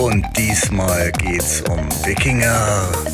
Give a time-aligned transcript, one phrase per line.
[0.00, 3.09] Und diesmal geht's um Wikinger.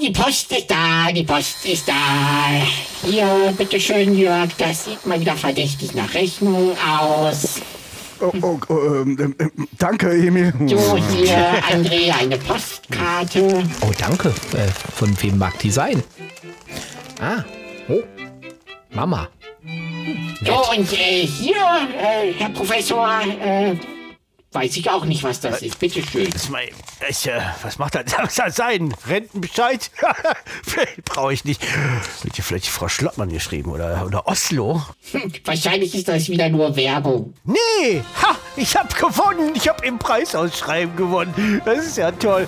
[0.00, 1.94] Die Post ist da, die Post ist da.
[3.02, 7.60] Hier, bitteschön, Jörg, das sieht mal wieder verdächtig nach Rechnung aus.
[8.20, 10.52] Oh, oh, oh, ähm, ähm, danke, Emil.
[10.66, 13.64] So, hier, André, eine Postkarte.
[13.82, 14.28] Oh, danke.
[14.28, 16.02] Äh, von wem mag die sein?
[17.20, 17.44] Ah,
[17.88, 18.02] oh,
[18.90, 19.28] Mama.
[20.44, 21.56] So, und äh, hier,
[21.98, 23.74] äh, Herr Professor, äh,
[24.54, 25.78] weiß ich auch nicht, was das ist.
[25.78, 26.30] Bitteschön.
[26.30, 26.68] Das mein,
[27.08, 28.04] ich, äh, was macht das?
[28.16, 28.94] Was soll das sein?
[29.06, 29.90] Rentenbescheid?
[31.04, 31.62] Brauche ich nicht.
[32.22, 34.82] Wird hier vielleicht Frau Schlottmann geschrieben oder, oder Oslo?
[35.12, 37.34] Hm, wahrscheinlich ist das wieder nur Werbung.
[37.44, 38.02] Nee!
[38.22, 38.36] Ha!
[38.56, 39.52] Ich habe gewonnen!
[39.54, 41.60] Ich habe im Preisausschreiben gewonnen.
[41.64, 42.46] Das ist ja toll.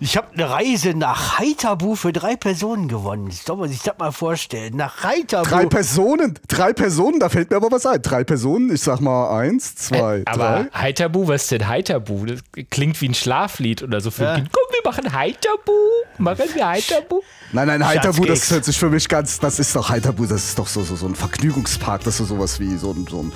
[0.00, 3.28] Ich habe eine Reise nach Heiterbu für drei Personen gewonnen.
[3.28, 4.76] Das soll man sich das mal vorstellen.
[4.76, 5.48] Nach Heiterbu.
[5.48, 8.02] Drei Personen, drei Personen, da fällt mir aber was ein.
[8.02, 10.80] Drei Personen, ich sag mal eins, zwei, Aber drei.
[10.82, 12.26] Heiterbu, was ist denn Heiterbu?
[12.26, 14.34] Das klingt wie ein Schlaflied oder so für Ja.
[14.34, 15.72] Komm, wir machen Heiterbu.
[16.18, 17.22] Machen wir Heiterbu.
[17.52, 20.58] Nein, nein, Heiterbu, das hört sich für mich ganz, das ist doch Heiterbu, das ist
[20.58, 23.32] doch so, so, so ein Vergnügungspark, das ist so sowas wie so ein, so ein,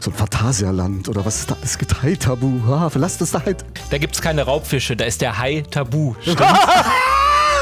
[0.00, 1.56] so ein Phantasialand oder was ist da?
[1.62, 3.64] Es gibt Heiterbu, ah, verlasst es da halt.
[3.90, 6.14] Da gibt es keine Raubfische, da ist der Hai tabu.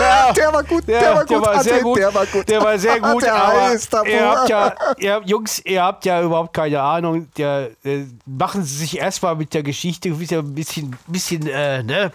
[0.01, 0.33] Ja.
[0.33, 1.99] Der war gut, der Ja, war gut, der war André, sehr gut.
[1.99, 2.49] der war gut.
[2.49, 6.23] Der war sehr gut, Der aber ihr habt ja, ihr habt, Jungs, ihr habt ja
[6.23, 7.29] überhaupt keine Ahnung.
[7.37, 12.13] Der, äh, machen Sie sich erstmal mit der Geschichte ein bisschen, bisschen, äh, ne?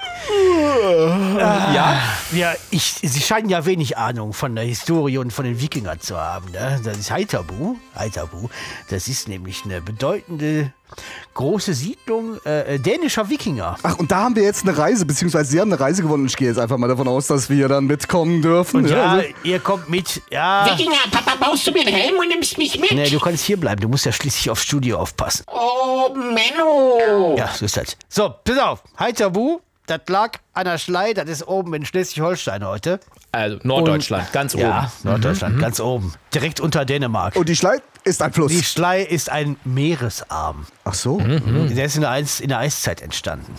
[1.74, 2.02] ja?
[2.32, 6.18] Ja, ich, Sie scheinen ja wenig Ahnung von der Historie und von den Wikingern zu
[6.18, 6.80] haben, ne?
[6.84, 7.76] Das ist Heiterbu.
[7.96, 8.50] Heiterbu.
[8.90, 10.72] Das ist nämlich eine bedeutende
[11.34, 13.76] große Siedlung äh, dänischer Wikinger.
[13.84, 16.26] Ach, und da haben wir jetzt eine Reise, beziehungsweise Sie haben eine Reise gewonnen.
[16.28, 18.78] Ich gehe jetzt einfach mal davon aus, dass wir dann mitkommen dürfen.
[18.84, 20.22] Und ja, also- ihr kommt mit.
[20.32, 20.66] Ja.
[20.72, 22.92] Wikinger, Papa, baust du mir einen Helm und nimmst mich mit?
[22.92, 23.82] Nee, du kannst hier bleiben.
[23.82, 25.44] Du musst ja schließlich aufs Studio aufpassen.
[25.48, 27.36] Oh, Menno.
[27.38, 27.98] Ja, so ist das.
[28.08, 28.84] So, pass auf.
[28.98, 31.14] Heiterbu, das lag an der Schlei.
[31.14, 33.00] Das ist oben in Schleswig-Holstein heute.
[33.32, 34.64] Also Norddeutschland, ganz oben.
[34.64, 36.14] Ja, Norddeutschland, ganz oben.
[36.34, 37.36] Direkt unter Dänemark.
[37.36, 38.52] Und die Schlei ist ein Fluss.
[38.52, 40.66] Die Schlei ist ein Meeresarm.
[40.84, 43.54] Ach so, Der ist in der, Eis, in der Eiszeit entstanden.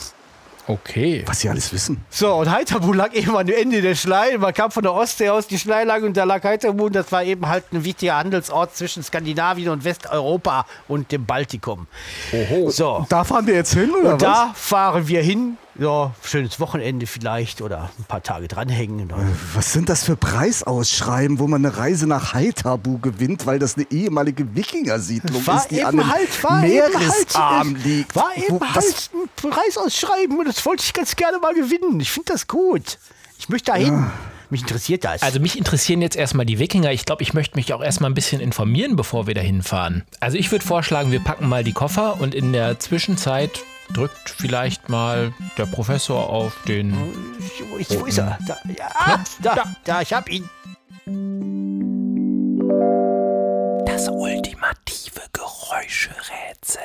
[0.68, 1.22] Okay.
[1.26, 2.04] was Sie alles wissen.
[2.10, 4.36] So, und Heiterbu lag eben am Ende der Schlei.
[4.36, 6.86] Man kam von der Ostsee aus die Schlei lang und da lag Heiterbu.
[6.86, 11.86] Und das war eben halt ein wichtiger Handelsort zwischen Skandinavien und Westeuropa und dem Baltikum.
[12.32, 12.70] Oho.
[12.70, 13.06] So.
[13.08, 14.28] Da fahren wir jetzt hin, oder Und was?
[14.28, 15.56] da fahren wir hin.
[15.78, 19.10] Ja, schönes Wochenende vielleicht oder ein paar Tage dranhängen.
[19.54, 23.86] Was sind das für Preisausschreiben, wo man eine Reise nach Haithabu gewinnt, weil das eine
[23.90, 28.16] ehemalige Wikingersiedlung War ist, die eben an einem halt, war Meeresarm eben halt, liegt.
[28.16, 29.10] War eben Wo- was- halt
[29.44, 32.00] ein Preisausschreiben und das wollte ich ganz gerne mal gewinnen.
[32.00, 32.98] Ich finde das gut.
[33.38, 34.06] Ich möchte da hin.
[34.48, 35.22] Mich interessiert das.
[35.22, 36.92] Also mich interessieren jetzt erstmal die Wikinger.
[36.92, 40.04] Ich glaube, ich möchte mich auch erstmal ein bisschen informieren, bevor wir da hinfahren.
[40.20, 43.50] Also ich würde vorschlagen, wir packen mal die Koffer und in der Zwischenzeit
[43.92, 46.94] drückt vielleicht mal der Professor auf den...
[47.70, 48.38] wo, ist, wo ist er?
[48.46, 50.48] Da, ja, da, da, ich hab ihn.
[53.86, 56.82] Das ultimative Geräuscherätsel.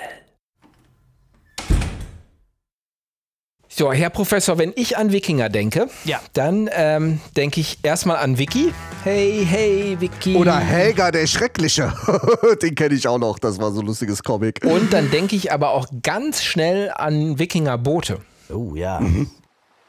[3.74, 6.20] So, Herr Professor, wenn ich an Wikinger denke, Ja.
[6.34, 8.74] dann ähm, denke ich erstmal an Vicky.
[9.04, 10.36] Hey, hey, Vicky.
[10.36, 11.94] Oder Helga der Schreckliche.
[12.62, 13.40] Den kenne ich auch noch.
[13.40, 14.60] Das war so ein lustiges Comic.
[14.66, 18.20] Und dann denke ich aber auch ganz schnell an Wikinger-Boote.
[18.54, 19.00] Oh ja.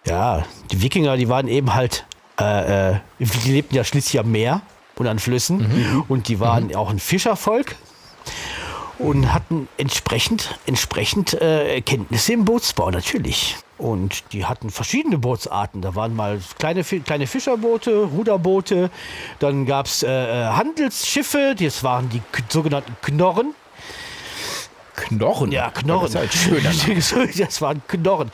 [0.07, 2.07] Ja, die Wikinger, die waren eben halt,
[2.41, 4.63] äh, äh, die lebten ja schließlich am Meer
[4.95, 7.75] und an Flüssen und die waren auch ein Fischervolk
[9.03, 13.57] und hatten entsprechend, entsprechend äh, Kenntnisse im Bootsbau natürlich.
[13.77, 15.83] Und die hatten verschiedene Bootsarten.
[15.83, 18.91] Da waren mal kleine, kleine Fischerboote, Ruderboote,
[19.41, 23.55] dann gab es äh, äh, Handelsschiffe, das waren die sogenannten Knorren.
[25.09, 25.53] Knorren.
[25.53, 26.13] Ja, Knorren.
[26.13, 27.29] Das ist halt schöner.
[27.39, 28.31] das waren Knorren.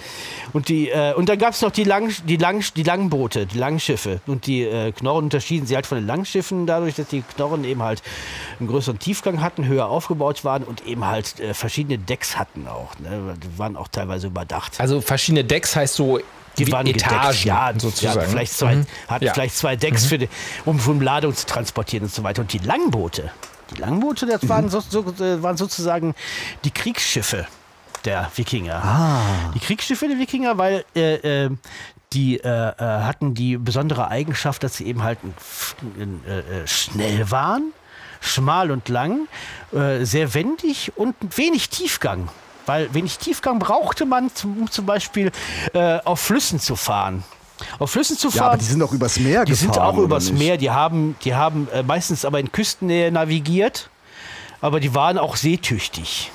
[0.52, 3.58] Und, die, äh, und dann gab es noch die, Lang, die, Lang, die Langboote, die
[3.58, 4.20] Langschiffe.
[4.26, 7.82] Und die äh, Knorren unterschieden sie halt von den Langschiffen dadurch, dass die Knorren eben
[7.82, 8.02] halt
[8.58, 12.98] einen größeren Tiefgang hatten, höher aufgebaut waren und eben halt äh, verschiedene Decks hatten auch.
[12.98, 13.34] Ne?
[13.42, 14.80] Die waren auch teilweise überdacht.
[14.80, 16.18] Also verschiedene Decks heißt so
[16.58, 18.20] Die waren Etagen gedeckt, ja, sozusagen.
[18.20, 18.86] Ja, vielleicht zwei, Mhm.
[19.08, 19.32] hatten Ja.
[19.34, 20.28] vielleicht zwei Decks, für die,
[20.64, 22.42] um, um Ladung zu transportieren und so weiter.
[22.42, 23.30] Und die Langboote,
[23.70, 24.48] die Langboote, das Mhm.
[24.48, 26.14] waren, so, so, äh, waren sozusagen
[26.64, 27.46] die Kriegsschiffe
[28.04, 28.82] der Wikinger.
[28.84, 29.20] Ah.
[29.54, 31.50] Die Kriegsschiffe der Wikinger, weil äh, äh,
[32.12, 35.18] die äh, hatten die besondere Eigenschaft, dass sie eben halt
[35.98, 37.72] äh, äh, schnell waren,
[38.20, 39.28] schmal und lang,
[39.70, 42.28] sehr wendig und wenig Tiefgang.
[42.66, 45.30] Weil wenig Tiefgang brauchte man, zum, um zum Beispiel
[46.04, 47.22] auf Flüssen zu fahren.
[47.78, 48.40] Auf Flüssen zu fahren.
[48.40, 50.32] Ja, aber die sind doch übers Meer Die sind gefahren, auch übers?
[50.32, 50.56] Meer.
[50.56, 53.90] Die haben, die haben äh, meistens aber in Küstennähe navigiert.
[54.60, 56.30] Aber die waren auch seetüchtig.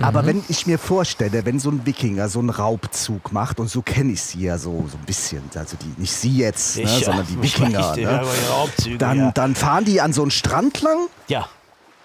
[0.00, 3.82] Aber wenn ich mir vorstelle, wenn so ein Wikinger so einen Raubzug macht, und so
[3.82, 7.04] kenne ich sie ja so, so ein bisschen, also die, nicht sie jetzt, ne, Ich,
[7.04, 8.22] sondern die Wikinger, ne?
[8.98, 9.30] dann, ja.
[9.32, 11.48] dann fahren die an so einen Strand lang Ja,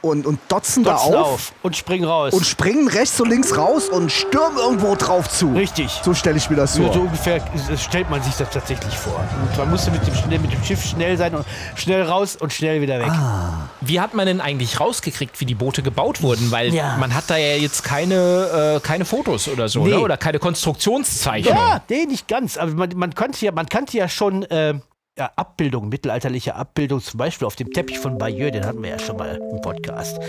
[0.03, 2.33] und, und dotzen, dotzen da auf, auf und springen raus.
[2.33, 5.53] und springen rechts und links raus und stürmen irgendwo drauf zu.
[5.53, 5.89] Richtig.
[6.03, 6.94] So stelle ich mir das So, vor.
[6.94, 9.19] so ungefähr äh, stellt man sich das tatsächlich vor.
[9.41, 11.45] Und man musste mit dem, schnell, mit dem Schiff schnell sein und
[11.75, 13.11] schnell raus und schnell wieder weg.
[13.81, 16.51] Wie hat man denn eigentlich rausgekriegt, wie die Boote gebaut wurden?
[16.51, 16.97] Weil Ja.
[17.00, 19.91] man hat da ja jetzt keine, äh, keine Fotos oder so, Nee.
[19.91, 20.00] ne?
[20.01, 21.55] oder keine Konstruktionszeichnung.
[21.55, 22.57] Ja, nee, nicht ganz.
[22.57, 24.73] Aber man, man, kannte, ja, man kannte ja schon äh,
[25.18, 29.00] ja, Abbildungen, mittelalterliche Abbildungen, zum Beispiel auf dem Teppich von Bayeux, den hatten wir ja
[29.00, 30.19] schon mal im Podcast.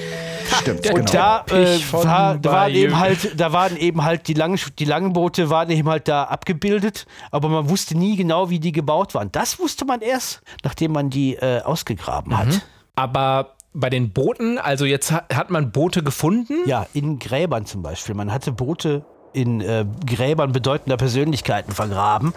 [0.60, 1.00] Stimmt, der genau.
[1.00, 4.84] Und da, äh, war, da waren eben halt, da waren eben halt die langen, die
[4.84, 9.14] langen Boote waren eben halt da abgebildet, aber man wusste nie genau, wie die gebaut
[9.14, 9.32] waren.
[9.32, 12.60] Das wusste man erst, nachdem man die äh, ausgegraben hat.
[12.94, 16.54] Aber bei den Booten, also jetzt hat, hat man Boote gefunden.
[16.66, 18.14] Ja, in Gräbern zum Beispiel.
[18.14, 19.02] Man hatte Boote
[19.32, 22.32] in äh, Gräbern bedeutender Persönlichkeiten vergraben.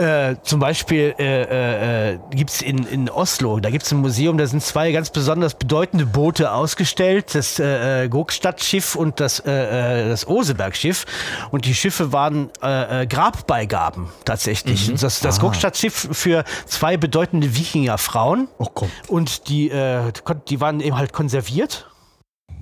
[0.00, 4.38] Äh, zum Beispiel äh, äh, gibt es in, in Oslo, da gibt es ein Museum,
[4.38, 9.50] da sind zwei ganz besonders bedeutende Boote ausgestellt, das äh, äh, Gokstad-Schiff und das, äh,
[10.04, 11.04] äh, das Oseberg-Schiff.
[11.50, 14.88] Und die Schiffe waren äh, äh, Grabbeigaben tatsächlich.
[14.88, 14.96] Mhm.
[14.96, 18.48] Das, das Gokstad-Schiff für zwei bedeutende Wikingerfrauen.
[18.56, 18.90] Oh, komm.
[19.06, 20.12] Und die, äh,
[20.48, 21.90] die waren eben halt konserviert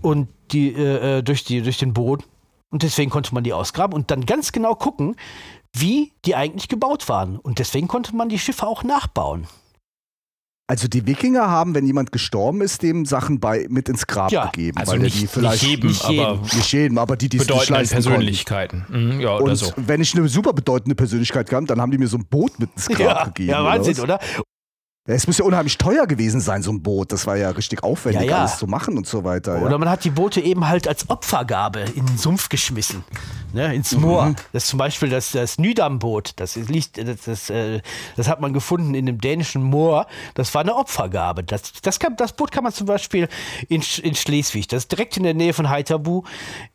[0.03, 2.25] und die äh, äh, durch, die durch den Boden.
[2.71, 5.17] Und deswegen konnte man die ausgraben und dann ganz genau gucken,
[5.75, 7.37] wie die eigentlich gebaut waren.
[7.39, 9.47] Und deswegen konnte man die Schiffe auch nachbauen.
[10.71, 14.47] Also die Wikinger haben, wenn jemand gestorben ist, dem Sachen bei, mit ins Grab Ja,
[14.51, 14.77] gegeben.
[14.77, 17.39] Also weil er nicht, die vielleicht nicht jedem, nicht aber nicht jedem, aber die, die
[17.39, 17.93] es nicht bedeutenden konnten.
[17.95, 18.85] Persönlichkeiten.
[18.91, 19.73] Mhm, ja, oder Und so.
[19.77, 22.69] wenn ich eine super bedeutende Persönlichkeit gehabt, dann haben die mir so ein Boot mit
[22.77, 23.49] ins Grab Ja, gegeben.
[23.49, 24.21] ja Wahnsinn, oder?
[25.11, 27.13] Es muss ja unheimlich teuer gewesen sein, so ein Boot.
[27.13, 28.39] Das war ja richtig aufwendig, Ja, ja.
[28.41, 29.63] alles zu machen und so weiter.
[29.63, 29.79] Oder Ja.
[29.79, 33.05] man hat die Boote eben halt als Opfergabe in den Sumpf geschmissen.
[33.55, 34.27] Ne, ins Moor.
[34.27, 34.37] Mhm.
[34.53, 36.33] Das ist zum Beispiel das, das Nydam-Boot.
[36.37, 37.81] Das, liegt, das, das, äh,
[38.17, 40.07] das hat man gefunden in dem dänischen Moor.
[40.35, 41.43] Das war eine Opfergabe.
[41.43, 43.27] Das, das, kann, das Boot kann man zum Beispiel
[43.71, 46.25] in, in Schleswig, das ist direkt in der Nähe von Heiterbu,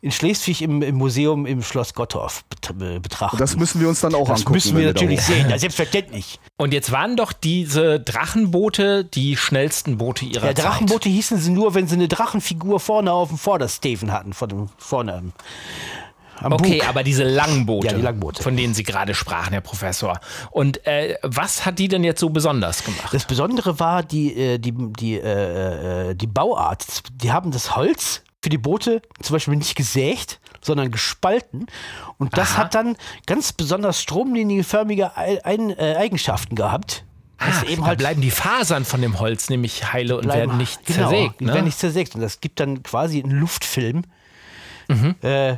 [0.00, 3.36] in Schleswig im, im Museum im Schloss Gottorf bet betrachten.
[3.36, 4.54] Und das müssen wir uns dann auch Das angucken.
[4.54, 6.40] müssen wir da natürlich sehen, ja, selbstverständlich.
[6.56, 10.64] Und jetzt waren doch diese Drachenboote die schnellsten Boote ihrer Ja, Zeit.
[10.64, 14.68] Drachenboote hießen sie nur, wenn sie eine Drachenfigur vorne auf dem Vordersteven hatten, von dem,
[14.78, 15.32] vorne am,
[16.40, 16.88] am Okay, Bug.
[16.88, 18.42] aber diese langen Boote, Ja, die langen Boote.
[18.42, 20.18] von denen Sie gerade sprachen, Herr Professor.
[20.50, 23.12] Und äh, was hat die denn jetzt so besonders gemacht?
[23.12, 27.02] Das Besondere war die, äh, die, die, äh, äh, die Bauart.
[27.22, 31.66] Die haben das Holz für die Boote zum Beispiel nicht gesägt, sondern gespalten.
[32.18, 32.58] Und das Aha.
[32.64, 37.04] hat dann ganz besonders stromlinienförmige äh, Eigenschaften gehabt.
[37.38, 40.86] Ah, eben halt bleiben die Fasern von dem Holz nämlich heile und bleiben- werden nicht
[40.86, 41.40] genau, zersägt.
[41.40, 41.54] die Ne?
[41.54, 42.14] werden nicht zersägt.
[42.14, 44.02] Und das gibt dann quasi einen Luftfilm
[44.88, 45.14] Mhm.
[45.22, 45.52] äh,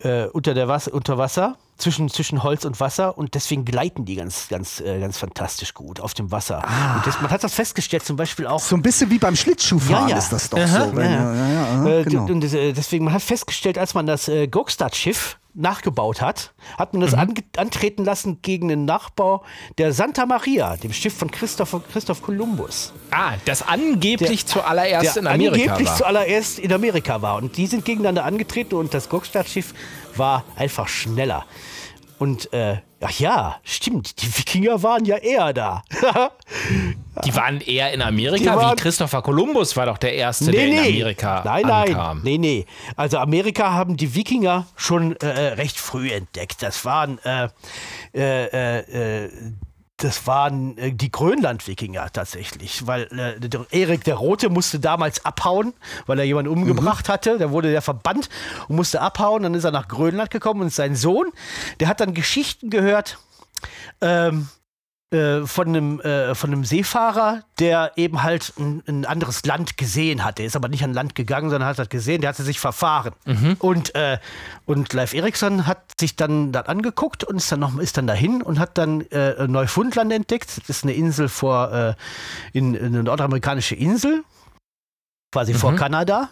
[0.00, 1.56] äh, unter, der Wasser, unter Wasser.
[1.76, 6.00] Zwischen, zwischen Holz und Wasser und deswegen gleiten die ganz, ganz, äh, ganz fantastisch gut
[6.00, 6.60] auf dem Wasser.
[6.66, 6.96] Ah.
[6.96, 10.08] Und das, man hat das festgestellt, zum Beispiel auch So ein bisschen wie beim Schlittschuhfahren
[10.08, 10.18] Ja, ja.
[10.18, 10.96] ist das doch Aha, so.
[10.96, 12.24] Wenn, ja, ja, ja, Äh, genau.
[12.24, 17.00] Und äh, deswegen, man hat festgestellt, als man das äh, Gokstad-Schiff nachgebaut hat, hat man
[17.02, 17.34] das Mhm.
[17.56, 19.44] antreten lassen gegen den Nachbau
[19.76, 22.92] der Santa Maria, dem Schiff von Christoph, Christoph Kolumbus.
[23.10, 25.96] Ah, das angeblich Der- zuallererst in Amerika angeblich war.
[25.96, 27.36] zuallererst in Amerika war.
[27.36, 29.74] Und die sind gegeneinander angetreten und das Gokstad-Schiff
[30.16, 31.44] war einfach schneller.
[32.18, 35.82] Und äh, ach ja, stimmt, die Wikinger waren ja eher da.
[37.24, 40.78] Die waren eher in Amerika, waren- wie Christopher Columbus war doch der Erste, der in
[40.78, 41.88] Amerika Nein, nein.
[41.88, 42.20] ankam.
[42.22, 42.66] Nee, nee.
[42.96, 46.62] Also Amerika haben die Wikinger schon äh, recht früh entdeckt.
[46.62, 47.48] Das waren äh,
[48.14, 48.44] äh,
[48.78, 49.30] äh, äh,
[50.00, 55.74] das waren äh, die Grönland-Wikinger tatsächlich, weil äh, der Erik der Rote musste damals abhauen,
[56.06, 57.36] weil er jemanden umgebracht hatte.
[57.38, 58.28] Da wurde der verbannt
[58.68, 59.42] und musste abhauen.
[59.42, 61.26] Dann ist er nach Grönland gekommen und sein Sohn,
[61.80, 63.18] der hat dann Geschichten gehört.
[64.00, 64.48] Ähm,
[65.10, 70.22] äh, von einem, äh, von einem Seefahrer, der eben halt ein, ein, anderes Land gesehen
[70.22, 70.36] hat.
[70.36, 73.14] Der ist aber nicht an Land gegangen, sondern hat das gesehen, der hatte sich verfahren.
[73.24, 73.56] Mhm.
[73.58, 74.18] Und, äh,
[74.66, 78.42] und Leif Erikson hat sich dann das angeguckt und ist dann noch ist dann dahin
[78.42, 80.58] und hat dann äh, Neufundland entdeckt.
[80.58, 81.94] Das ist eine Insel vor äh,
[82.52, 84.24] in, in eine nordamerikanische Insel,
[85.32, 85.58] quasi mhm.
[85.58, 86.28] vor Kanada.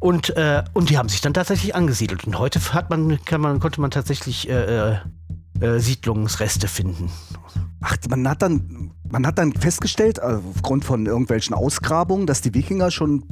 [0.00, 2.24] Und, äh, und die haben sich dann tatsächlich angesiedelt.
[2.24, 4.48] Und heute hat man, kann man, konnte man tatsächlich
[5.60, 7.10] äh, Siedlungsreste finden.
[7.80, 12.90] Ach, man hat dann, man hat dann festgestellt, aufgrund von irgendwelchen Ausgrabungen, dass die Wikinger
[12.90, 13.24] schon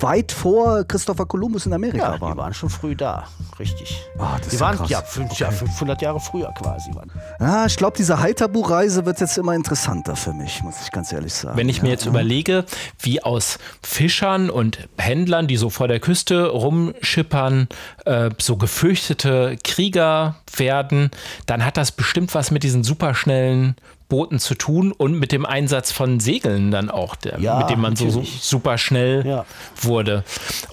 [0.00, 2.32] weit vor Christopher Columbus in Amerika ja, waren.
[2.32, 3.24] Die waren schon früh da,
[3.58, 4.02] richtig.
[4.18, 4.90] Oh, das die ist waren krass.
[4.90, 5.44] ja, fünf, okay.
[5.44, 6.94] ja 500 Jahre früher quasi.
[6.94, 7.10] Waren.
[7.40, 11.34] Ja, ich glaube, diese Heiterbu-Reise wird jetzt immer interessanter für mich, muss ich ganz ehrlich
[11.34, 11.56] sagen.
[11.56, 12.10] Wenn ich mir jetzt ja.
[12.10, 12.64] überlege,
[12.98, 17.68] wie aus Fischern und Händlern, die so vor der Küste rumschippern,
[18.04, 21.10] äh, so gefürchtete Krieger werden,
[21.46, 23.76] dann hat das bestimmt was mit diesen superschnellen
[24.12, 27.80] Booten zu tun und mit dem Einsatz von Segeln dann auch, der, Ja, mit dem
[27.80, 28.42] man so, so natürlich.
[28.42, 29.46] super schnell Ja.
[29.80, 30.22] wurde.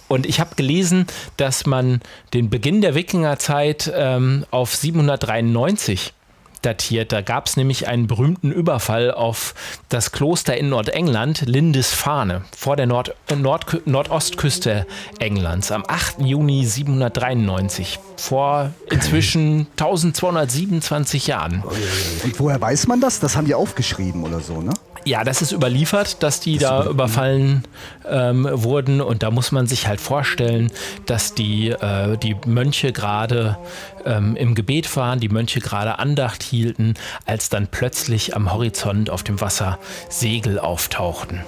[0.09, 2.01] Und ich habe gelesen, dass man
[2.33, 6.11] den Beginn der Wikingerzeit ähm, auf 793
[6.61, 7.11] datiert.
[7.11, 9.53] Da gab es nämlich einen berühmten Überfall auf
[9.89, 14.85] das Kloster in Nordengland, Lindisfarne, vor der Nord Nord Nordostküste
[15.19, 16.21] Englands, am 8.
[16.21, 21.63] Juni 793, vor inzwischen 1227 Jahren.
[22.23, 23.19] Und woher weiß man das?
[23.19, 24.73] Das haben die aufgeschrieben oder so, ne?
[25.05, 27.63] Ja, das ist überliefert, dass die da überfallen
[28.07, 29.01] ähm, wurden.
[29.01, 30.71] Und da muss man sich halt vorstellen,
[31.05, 33.57] dass die, äh, die Mönche gerade
[34.05, 39.23] ähm, im Gebet waren, die Mönche gerade Andacht hielten, als dann plötzlich am Horizont auf
[39.23, 39.79] dem Wasser
[40.09, 41.41] Segel auftauchten.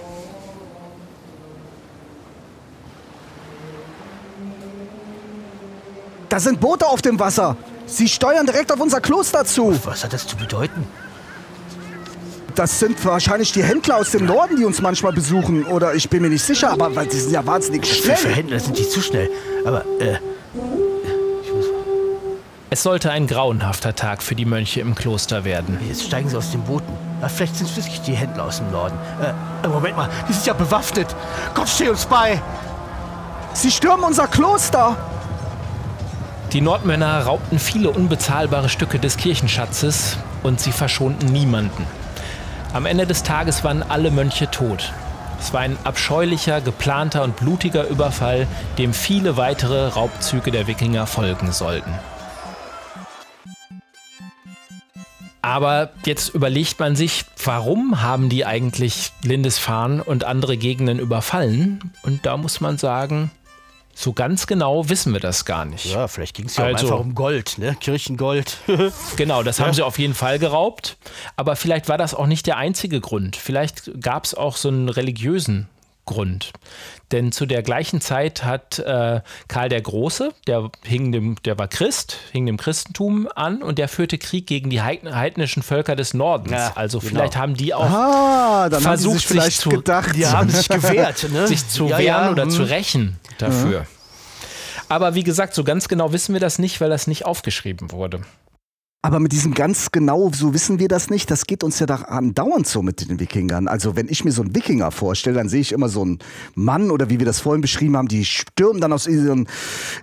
[6.30, 7.58] Da sind Boote auf dem Wasser.
[7.88, 9.78] Sie steuern direkt auf unser Kloster zu.
[9.84, 10.88] Was hat das zu bedeuten?
[12.56, 15.64] Das sind wahrscheinlich die Händler aus dem Norden, die uns manchmal besuchen.
[15.66, 18.34] Oder ich bin mir nicht sicher, aber weil die sind ja wahnsinnig Für, für schnell.
[18.36, 19.30] Händler sind die zu schnell.
[19.66, 20.18] Aber, äh,
[22.70, 25.78] Es sollte ein grauenhafter Tag für die Mönche im Kloster werden.
[25.88, 26.92] jetzt steigen sie aus den Booten.
[27.28, 28.96] Vielleicht sind es wirklich die Händler aus dem Norden.
[29.64, 31.08] Äh, Moment mal, die sind ja bewaffnet.
[31.54, 32.42] Gott, steh uns bei!
[33.54, 34.96] Sie stürmen unser Kloster.
[36.54, 41.86] Die Nordmänner raubten viele unbezahlbare Stücke des Kirchenschatzes und sie verschonten niemanden.
[42.74, 44.94] Am Ende des Tages waren alle Mönche tot.
[45.42, 48.48] Es war ein abscheulicher, geplanter und blutiger Überfall,
[48.78, 51.94] dem viele weitere Raubzüge der Wikinger folgen sollten.
[55.42, 61.92] Aber jetzt überlegt man sich, warum haben die eigentlich Lindisfarne und andere Gegenden überfallen?
[62.04, 63.32] Und da muss man sagen,
[64.02, 65.86] so ganz genau wissen wir das gar nicht.
[65.86, 67.76] Ja, vielleicht ging es ja Also- auch einfach um Gold, ne?
[67.80, 68.58] Kirchengold.
[69.16, 70.98] Genau, das haben sie auf jeden Fall geraubt.
[71.36, 73.36] Aber vielleicht war das auch nicht der einzige Grund.
[73.36, 75.68] Vielleicht gab es auch so einen religiösen
[76.06, 76.52] Grund.
[77.12, 81.68] Denn zu der gleichen Zeit hat äh, Karl der Große, der, hing dem, der war
[81.68, 86.14] Christ, hing dem Christentum an und der führte Krieg gegen die heidn- heidnischen Völker des
[86.14, 86.54] Nordens.
[86.54, 87.10] Ja, also genau.
[87.12, 90.16] vielleicht haben die auch Ah, dann haben sie versucht, sich vielleicht sich zu, gedacht.
[90.16, 91.48] Die haben sich gewehrt, ne?
[91.48, 92.50] sich zu Ja, wehren ja, oder hm.
[92.52, 93.86] zu rächen dafür.
[94.90, 98.22] Aber wie gesagt, so ganz genau wissen wir das nicht, weil das nicht aufgeschrieben wurde.
[99.04, 101.96] Aber mit diesem ganz genau, so wissen wir das nicht, das geht uns ja da
[101.96, 103.68] andauernd so mit den Wikingern.
[103.68, 106.20] Also wenn ich mir so einen Wikinger vorstelle, dann sehe ich immer so einen
[106.54, 109.48] Mann oder wie wir das vorhin beschrieben haben, die stürmen dann aus ihren,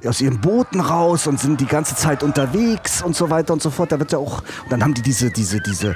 [0.04, 3.71] aus ihren Booten raus und sind die ganze Zeit unterwegs und so weiter und so
[3.71, 3.92] fort.
[3.92, 5.95] Da wird ja auch, und dann haben die diese, diese, diese,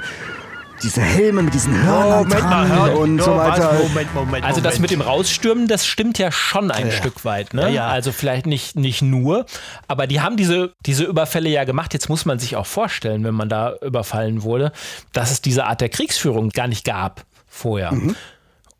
[0.83, 3.63] diese Helme mit diesen Hörnern Moment mal, dran hör- und so Ja, weiter.
[3.71, 4.81] warte, Moment, Moment, Also das Moment.
[4.81, 7.53] mit dem Rausstürmen, das stimmt ja schon ein Stück weit.
[7.53, 7.61] Ne?
[7.63, 7.87] Ja, ja.
[7.87, 9.45] Also vielleicht nicht, nicht nur,
[9.87, 11.93] aber die haben diese, diese Überfälle ja gemacht.
[11.93, 14.71] Jetzt muss man sich auch vorstellen, wenn man da überfallen wurde,
[15.13, 17.91] dass es diese Art der Kriegsführung gar nicht gab vorher.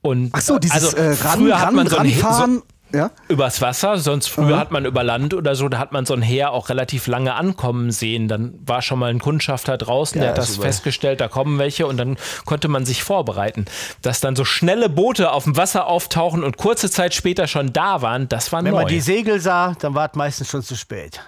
[0.01, 0.29] Und Mhm.
[0.33, 2.61] Ach so, dieses also äh, ran, früher hat ran, man so ein He- ranfahren.
[2.93, 3.11] Ja?
[3.27, 6.21] übers Wasser, sonst früher hat man über Land oder so, da hat man so ein
[6.21, 8.27] Heer auch relativ lange ankommen sehen.
[8.27, 10.67] Dann war schon mal ein Kundschafter draußen, der hat das super.
[10.67, 13.65] festgestellt, da kommen welche und dann konnte man sich vorbereiten.
[14.01, 18.01] Dass dann so schnelle Boote auf dem Wasser auftauchen und kurze Zeit später schon da
[18.01, 18.81] waren, das war Wenn neu.
[18.81, 21.19] man die Segel sah, dann war es meistens schon zu spät.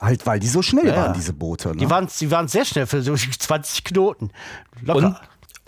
[0.00, 0.96] Halt, weil die so schnell Ja.
[0.96, 1.68] waren, diese Boote.
[1.70, 1.76] Ne?
[1.76, 4.30] Die waren, die waren sehr schnell für so 20 Knoten.
[4.82, 4.98] Locker.
[5.06, 5.16] Und,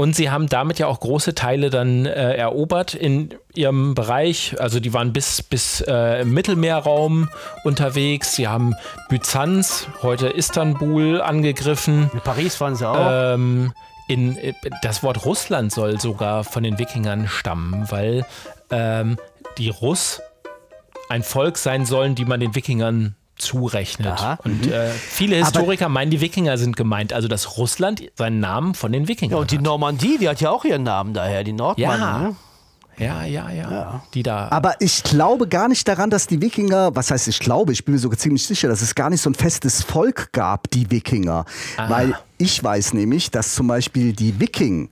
[0.01, 4.55] und sie haben damit ja auch große Teile dann äh, erobert in ihrem Bereich.
[4.61, 7.29] Also die waren bis, bis äh, im Mittelmeerraum
[7.65, 8.37] unterwegs.
[8.37, 8.77] Sie haben
[9.09, 12.13] Byzanz, heute Istanbul, angegriffen.
[12.13, 13.35] in Paris waren sie auch.
[13.35, 13.73] Ähm,
[14.07, 14.39] in,
[14.83, 18.25] das Wort Russland soll sogar von den Wikingern stammen, weil
[18.71, 19.19] ähm,
[19.59, 20.23] die Russ
[21.09, 24.09] ein Volk sein sollen, die man den Wikingern zurechnet.
[24.09, 24.39] Aha.
[24.45, 28.93] Und äh, viele Historiker meinen, die Wikinger sind gemeint, also dass Russland seinen Namen von
[28.93, 29.65] den Wikingern Ja, und die hat.
[29.65, 32.01] Normandie, die hat ja auch ihren Namen daher, die Nordmann.
[32.01, 32.19] Ja.
[32.19, 32.37] Ne?
[32.99, 34.49] Ja, ja, ja, Die da.
[34.51, 37.95] Aber ich glaube gar nicht daran, dass die Wikinger, was heißt ich glaube, ich bin
[37.95, 41.45] mir sogar ziemlich sicher, dass es gar nicht so ein festes Volk gab, die Wikinger.
[41.87, 44.91] Weil ich weiß nämlich, dass zum Beispiel die Wiking,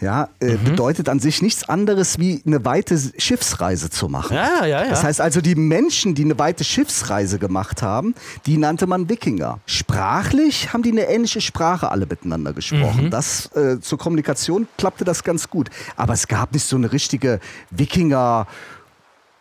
[0.00, 4.36] ja, äh, bedeutet an sich nichts anderes wie eine weite Schiffsreise zu machen.
[4.36, 4.88] Ja, ja, ja.
[4.90, 8.14] Das heißt also, die Menschen, die eine weite Schiffsreise gemacht haben,
[8.46, 9.60] die nannte man Wikinger.
[9.66, 13.10] Sprachlich haben die eine ähnliche Sprache alle miteinander gesprochen.
[13.10, 15.70] Das äh, zur Kommunikation klappte das ganz gut.
[15.96, 18.46] Aber es gab nicht so eine richtige Wikinger,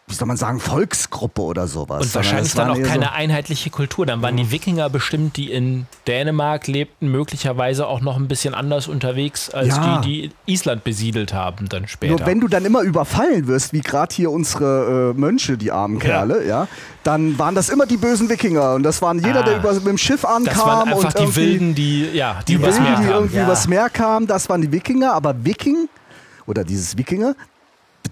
[0.08, 2.04] wie soll man sagen, Volksgruppe oder sowas.
[2.06, 4.06] Und wahrscheinlich dann auch keine so- einheitliche Kultur.
[4.06, 8.88] Dann waren die Wikinger bestimmt, die in Dänemark lebten, möglicherweise auch noch ein bisschen anders
[8.88, 10.02] unterwegs als Ja.
[10.02, 12.18] die, die Island besiedelt haben dann später.
[12.18, 15.98] Nur wenn du dann immer überfallen wirst, wie gerade hier unsere äh, Mönche, die armen
[15.98, 16.68] Kerle, ja,
[17.04, 18.76] dann waren das immer die bösen Wikinger.
[18.76, 19.60] Und das waren jeder, der Ah.
[19.60, 20.46] über, mit dem Schiff ankam.
[20.46, 23.46] das waren einfach und die Wilden, die, ja, die, Die Wilden, die irgendwie Ja.
[23.46, 25.14] übers Meer kamen, das waren die Wikinger.
[25.14, 25.90] Aber Wiking
[26.46, 27.36] oder dieses Wikinger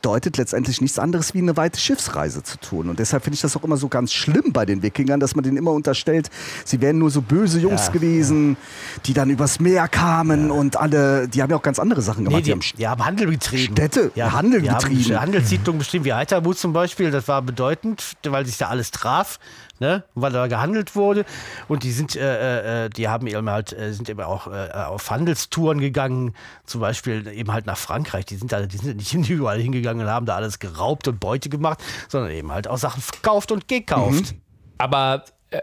[0.03, 2.89] bedeutet letztendlich nichts anderes wie eine weite Schiffsreise zu tun.
[2.89, 5.45] Und deshalb finde ich das auch immer so ganz schlimm bei den Wikingern, dass man
[5.45, 6.29] denen immer unterstellt,
[6.65, 8.57] sie wären nur so böse Jungs gewesen,
[9.05, 12.41] die dann übers Meer kamen und alle, die haben ja auch ganz andere Sachen gemacht.
[12.41, 13.73] Nee, die, haben die haben Handel betrieben.
[13.77, 15.15] Städte, Handel die betrieben.
[15.15, 17.09] Haben Handelssiedlungen betrieben, wie Heitermut zum Beispiel.
[17.09, 19.39] Das war bedeutend, weil sich da alles traf,
[19.79, 20.03] ne?
[20.15, 21.25] weil da gehandelt wurde.
[21.67, 25.09] Und die sind, äh, äh, die haben eben halt, äh, sind eben auch äh, auf
[25.09, 28.25] Handelstouren gegangen, zum Beispiel eben halt nach Frankreich.
[28.25, 31.49] Die sind da, die sind nicht überall hingegangen und haben da alles geraubt und Beute
[31.49, 34.35] gemacht, sondern eben halt auch Sachen verkauft und gekauft.
[34.77, 35.61] Aber äh,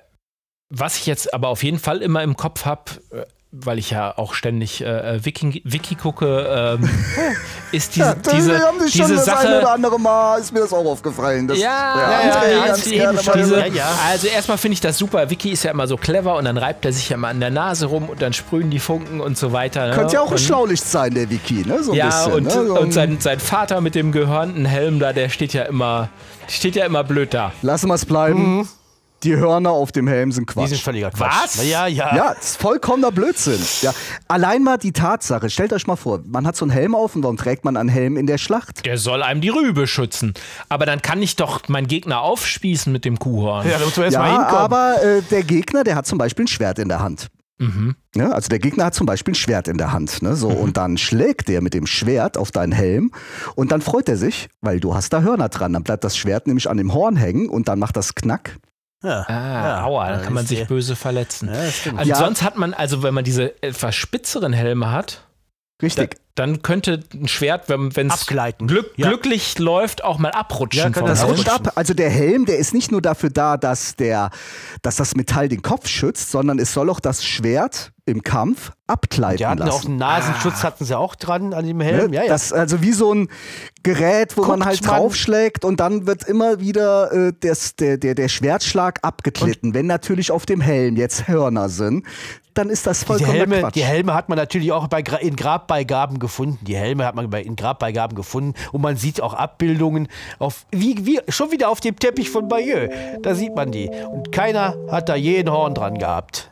[0.68, 4.16] was ich jetzt aber auf jeden Fall immer im Kopf habe, äh, weil ich ja
[4.16, 6.88] auch ständig äh, Wiki, Wiki gucke, ähm,
[7.72, 9.58] ist diese, diese, wir haben dich schon diese das eine Sache.
[9.58, 11.48] oder andere Mal, ist mir das auch aufgefallen.
[11.48, 11.64] Das, Ja,
[11.96, 13.88] ja, ja, ganz ja, mal diese, Ja, ja.
[14.08, 15.28] Also erstmal finde ich das super.
[15.30, 17.50] Wiki ist ja immer so clever und dann reibt er sich ja mal an der
[17.50, 19.88] Nase rum und dann sprühen die Funken und so weiter.
[19.88, 19.94] Ne?
[19.94, 21.82] Könnte ja auch ein Schlaulicht sein, der Wiki, ne?
[21.82, 22.32] So ein Ja, bisschen.
[22.32, 22.50] und, ne?
[22.50, 26.08] so und ein- sein, sein Vater mit dem gehörnten Helm da, der steht ja immer,
[26.48, 27.52] steht ja immer blöd da.
[27.62, 28.68] Lassen wir es bleiben.
[29.22, 30.64] Die Hörner auf dem Helm sind Quatsch.
[30.64, 31.30] Die sind völliger Quatsch.
[31.58, 31.66] Was?
[31.68, 32.16] Ja, ja.
[32.16, 33.60] Ja, das ist vollkommener Blödsinn.
[33.82, 33.92] Ja.
[34.28, 37.22] Allein mal die Tatsache, stellt euch mal vor, man hat so einen Helm auf und
[37.22, 38.86] warum trägt man einen Helm in der Schlacht?
[38.86, 40.32] Der soll einem die Rübe schützen.
[40.68, 43.68] Aber dann kann ich doch meinen Gegner aufspießen mit dem Kuhhorn.
[43.68, 44.56] Ja, da musst du erst mal Ja, hinkommen.
[44.62, 47.28] aber äh, der Gegner, der hat zum Beispiel ein Schwert in der Hand.
[48.14, 48.32] Ne?
[48.34, 50.22] Also der Gegner hat zum Beispiel ein Schwert in der Hand.
[50.22, 50.34] Ne?
[50.34, 53.12] So, Und dann schlägt der mit dem Schwert auf deinen Helm
[53.54, 55.74] und dann freut er sich, weil du hast da Hörner dran.
[55.74, 58.56] Dann bleibt das Schwert nämlich an dem Horn hängen und dann macht das Knack.
[59.02, 59.22] Ja.
[59.28, 59.32] Ah,
[59.78, 61.50] Ja, aua, da kann man sich böse verletzen.
[61.52, 62.16] Ja, Ja.
[62.16, 65.22] sonst hat man, also wenn man diese etwas spitzeren Helme hat,
[65.78, 66.16] da, Richtig.
[66.34, 68.66] dann könnte ein Schwert, wenn es Abgleiten.
[68.66, 69.08] glück, Ja.
[69.08, 70.82] glücklich läuft, auch mal abrutschen.
[70.84, 71.72] Ja, kann das rutscht ab.
[71.76, 74.30] Also der Helm, der ist nicht nur dafür da, dass, der,
[74.82, 79.38] dass das Metall den Kopf schützt, sondern es soll auch das Schwert im Kampf abgleiten
[79.38, 79.86] Die hatten auch lassen.
[79.88, 82.10] einen Nasenschutz, hatten sie auch dran an dem Helm.
[82.10, 82.16] Ne?
[82.16, 82.28] Ja, ja.
[82.28, 83.28] Das, also wie so ein
[83.82, 87.96] Gerät, wo man Guckt halt man- draufschlägt und dann wird immer wieder äh, das, der,
[87.98, 89.72] der, der Schwertschlag abgeglitten.
[89.74, 92.04] Wenn natürlich auf dem Helm jetzt Hörner sind,
[92.54, 93.74] dann ist das die vollkommen Helme, Quatsch.
[93.76, 96.58] die Helme hat man natürlich auch bei, in Grabbeigaben gefunden.
[96.66, 98.54] Die Helme hat man bei, in Grabbeigaben gefunden.
[98.72, 100.08] Und man sieht auch Abbildungen
[100.40, 102.90] auf, wie, wie, schon wieder auf dem Teppich von Bayeux.
[103.22, 103.88] Da sieht man die.
[103.88, 106.49] Und keiner hat da je ein Horn dran gehabt.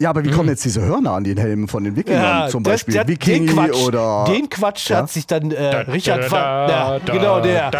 [0.00, 2.48] Ja, aber wie kommen jetzt diese Hörner an den Helmen von den Wikingern?
[2.50, 4.24] zum das- Beispiel das- Vikingi den Quatsch, oder...
[4.26, 4.96] Den Quatsch Ja?
[4.98, 7.70] hat sich dann äh, Richard Wagner, genau der.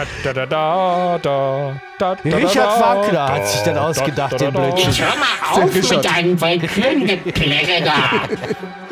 [2.25, 4.87] Richard Wagner hat sich dann ausgedacht, den Blödsinn.
[4.87, 7.93] Jetzt hör mal auf mit deinem Willkürgeplärre da.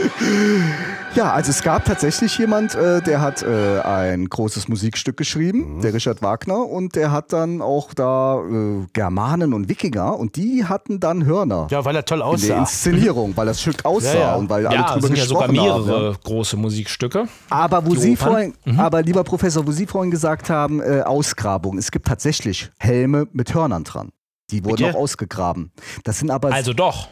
[1.18, 5.81] Ja, also es gab tatsächlich jemand, äh, der hat äh, ein großes Musikstück geschrieben, Mhm.
[5.81, 10.64] der Richard Wagner, und der hat dann auch da äh, Germanen und Wikinger und die
[10.66, 12.59] hatten dann Hörner Ja, weil er toll in der aussah.
[12.61, 14.35] Inszenierung, weil das Stück aussah Ja, ja.
[14.37, 15.85] und weil alle Ja, drüber sind ja sogar gesprochen haben.
[15.87, 16.16] mehrere Ja.
[16.22, 17.24] große Musikstücke.
[17.50, 18.54] Aber wo Die Sie Opern?
[18.64, 23.26] vorhin, aber lieber Professor, wo Sie vorhin gesagt haben, äh, Ausgrabung, es gibt tatsächlich Helme
[23.33, 24.11] mit Hörnern dran.
[24.52, 24.90] Die wurden Bitte?
[24.96, 25.72] auch ausgegraben.
[26.04, 27.09] Das sind aber Also doch.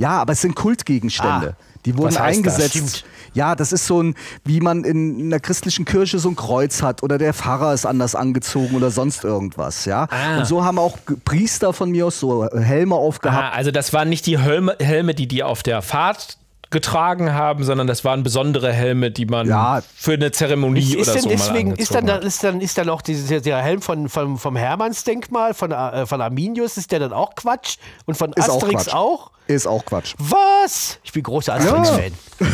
[0.00, 1.56] Ja, aber es sind Kultgegenstände.
[1.58, 2.22] Ah, die wurden das?
[2.22, 2.70] eingesetzt.
[2.70, 3.04] Stimmt.
[3.34, 7.02] Ja, das ist so ein, wie man in einer christlichen Kirche so ein Kreuz hat
[7.02, 10.08] oder der Pfarrer ist anders angezogen oder sonst irgendwas, ja.
[10.10, 10.38] Ah.
[10.38, 13.42] Und so haben auch Priester von mir aus so Helme aufgehabt.
[13.42, 16.38] Aha, also das waren nicht die Helme, Helme, die die auf der Fahrt
[16.70, 19.82] getragen haben, sondern das waren besondere Helme, die man Ja.
[19.96, 22.24] für eine Zeremonie Ist oder denn so deswegen, mal ist dann, hat.
[22.24, 26.20] ist dann, ist dann auch dieser, der Helm von, von, vom Hermannsdenkmal, von, äh, von
[26.20, 27.76] Arminius, ist der dann auch Quatsch?
[28.06, 28.94] Und von Ist auch Asterix Quatsch.
[28.94, 29.30] auch?
[29.46, 30.14] Ist auch Quatsch.
[30.18, 31.00] Was?
[31.02, 32.12] Ich bin großer Asterix-Fan.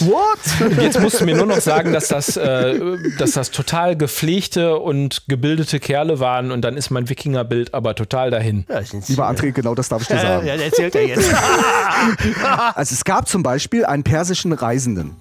[0.00, 0.38] What?
[0.60, 2.78] Und jetzt musst du mir nur noch sagen, dass das, äh,
[3.18, 8.30] dass das total gepflegte und gebildete Kerle waren und dann ist mein Wikingerbild aber total
[8.30, 8.64] dahin.
[8.68, 10.46] Ja, Lieber André, genau das darf ich dir ja, sagen.
[10.46, 11.28] ja, erzählt er jetzt.
[12.74, 13.55] Also es gab zum Beispiel
[13.88, 15.16] einen persischen Reisenden.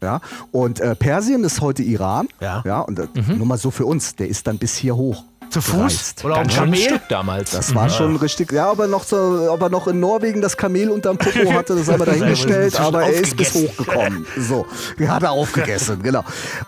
[0.00, 0.20] Ja,
[0.52, 2.28] und äh, Persien ist heute Iran.
[2.40, 2.62] Ja.
[2.64, 5.24] ja und äh, nur mal so für uns, der ist dann bis hier hoch.
[5.50, 5.76] Zu Fuß?
[5.76, 6.24] gereist.
[6.24, 6.78] Oder auf schön ein Kamel?
[6.78, 7.50] Stück damals.
[7.52, 8.52] Das war schon richtig.
[8.52, 11.74] Ja, ob er, noch so, ob er noch in Norwegen das Kamel unterm Popo hatte,
[11.74, 14.26] das haben wir dahingestellt, aber er ist bis hochgekommen.
[14.36, 14.66] So,
[15.06, 16.22] hat er aufgegessen, genau.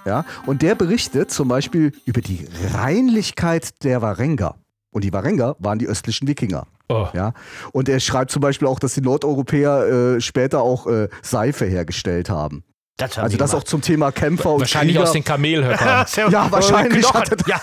[0.07, 4.55] Ja, und der berichtet zum Beispiel über die Reinlichkeit der Warenga.
[4.93, 6.67] Und die Warenga waren die östlichen Wikinger.
[6.89, 7.07] Oh.
[7.13, 7.33] Ja,
[7.73, 12.29] und er schreibt zum Beispiel auch, dass die Nordeuropäer äh, später auch äh, Seife hergestellt
[12.29, 12.65] haben.
[12.97, 15.09] Das Also das auch zum Thema Kämpfer und Wahrscheinlich Krieger.
[15.09, 16.05] aus den Kamelhöckern.
[16.31, 17.61] Ja, wahrscheinlich hat er- Ja,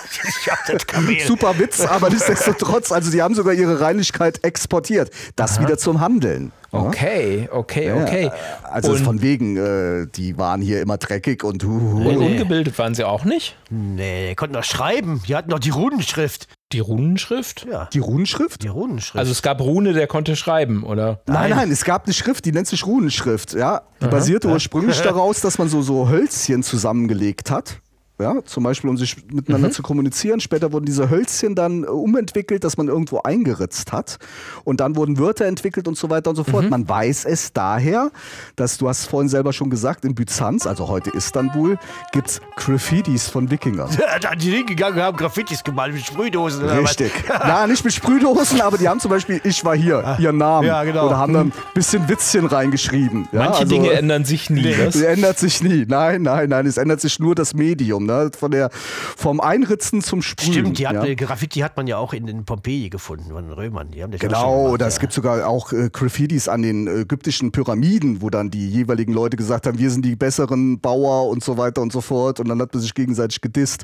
[0.66, 1.20] das Kamel.
[1.20, 5.12] Super Witz, aber nichtsdestotrotz, also die haben sogar ihre Reinlichkeit exportiert.
[5.36, 6.52] Das wieder zum Handeln.
[6.72, 6.80] Ja?
[6.80, 8.32] Okay, okay, Ja, okay.
[8.64, 12.26] Also und, von wegen, äh, die waren hier immer dreckig und hu, und hu.
[12.26, 13.56] ungebildet waren sie auch nicht?
[13.70, 15.22] Nee, konnten doch schreiben.
[15.28, 16.48] Die hatten doch die Runenschrift.
[16.74, 17.66] Die Runenschrift?
[17.70, 18.62] Ja, die Runenschrift?
[18.64, 19.18] die Runenschrift.
[19.18, 21.22] Also es gab Rune, der konnte schreiben, oder?
[21.26, 23.54] Nein, nein, es gab eine Schrift, die nennt sich Runenschrift.
[23.54, 27.80] Ja, die basierte ursprünglich daraus, dass man so, so Hölzchen zusammengelegt hat.
[28.20, 30.40] Ja, zum Beispiel, um sich miteinander zu kommunizieren.
[30.40, 34.18] Später wurden diese Hölzchen dann äh, umentwickelt, dass man irgendwo eingeritzt hat.
[34.64, 36.68] Und dann wurden Wörter entwickelt und so weiter und so fort.
[36.68, 38.10] Man weiß es daher,
[38.56, 41.78] dass du hast vorhin selber schon gesagt, in Byzanz, also heute Istanbul,
[42.12, 43.92] gibt's Graffitis von Wikingern.
[43.92, 46.68] Ja, da sind die hingegangen und haben Graffitis gemalt mit Sprühdosen.
[46.68, 47.12] Richtig.
[47.30, 50.68] Na, nicht mit Sprühdosen, aber die haben zum Beispiel Ich war hier, ihren Namen.
[50.68, 51.06] Ja, genau.
[51.06, 53.28] Oder haben dann ein bisschen Witzchen reingeschrieben.
[53.32, 54.66] Ja, Manche also, Dinge ändern sich nie.
[54.72, 55.86] Es ändert sich nie.
[55.88, 56.66] Nein, nein, nein.
[56.66, 58.07] Es ändert sich nur das Medium.
[58.08, 58.32] Ne?
[58.36, 60.54] Von der, vom Einritzen zum Sprühen.
[60.54, 61.14] Stimmt, die hat, ja.
[61.14, 63.92] Graffiti hat man ja auch in, in Pompeji gefunden, von den Römern.
[63.92, 67.52] Die haben das Genau, oder es gibt sogar auch äh, Graffitis an den äh, ägyptischen
[67.52, 71.58] Pyramiden, wo dann die jeweiligen Leute gesagt haben, wir sind die besseren Bauer und so
[71.58, 72.40] weiter und so fort.
[72.40, 73.84] Und dann hat man sich gegenseitig gedisst.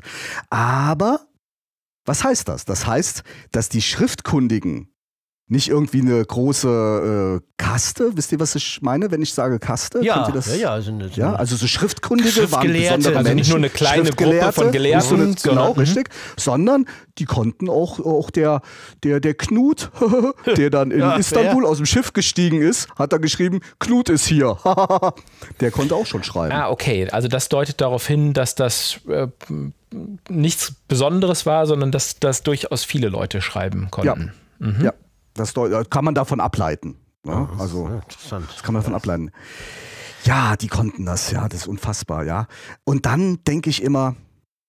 [0.50, 1.20] Aber
[2.04, 2.64] was heißt das?
[2.64, 4.93] Das heißt, dass die Schriftkundigen
[5.46, 10.02] nicht irgendwie eine große äh, Kaste, wisst ihr, was ich meine, wenn ich sage Kaste?
[10.02, 10.46] Ja, das?
[10.48, 13.68] ja, ja, so eine, so Ja, also so Schriftkundige waren besondere also nicht nur eine
[13.68, 15.34] kleine Gruppe von Gelehrten, eine- genau,
[15.66, 16.86] sondern- richtig, sondern
[17.18, 18.62] die konnten auch, auch der,
[19.02, 19.90] der, der Knut,
[20.56, 24.26] der dann in Ja, Istanbul aus dem Schiff gestiegen ist, hat da geschrieben, Knut ist
[24.26, 24.56] hier.
[25.60, 26.54] der konnte auch schon schreiben.
[26.54, 27.08] Ah, okay.
[27.10, 29.28] Also das deutet darauf hin, dass das äh,
[30.30, 34.32] nichts Besonderes war, sondern dass das durchaus viele Leute schreiben konnten.
[34.82, 34.94] Ja,
[35.34, 36.96] das deu- kann man davon ableiten.
[37.24, 37.48] Ne?
[37.58, 38.46] Also, Ja, interessant.
[38.52, 39.30] das kann man davon ableiten.
[40.24, 42.46] Ja, die konnten das, ja, das ist unfassbar, ja.
[42.84, 44.14] Und dann denke ich immer,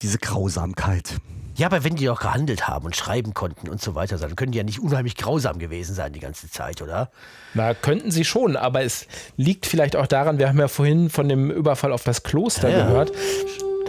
[0.01, 1.15] diese Grausamkeit.
[1.55, 4.51] Ja, aber wenn die doch gehandelt haben und schreiben konnten und so weiter, dann können
[4.51, 7.09] die ja nicht unheimlich grausam gewesen sein die ganze Zeit, oder?
[7.53, 11.29] Na, könnten sie schon, aber es liegt vielleicht auch daran, wir haben ja vorhin von
[11.29, 12.85] dem Überfall auf das Kloster Ja, ja.
[12.87, 13.13] gehört.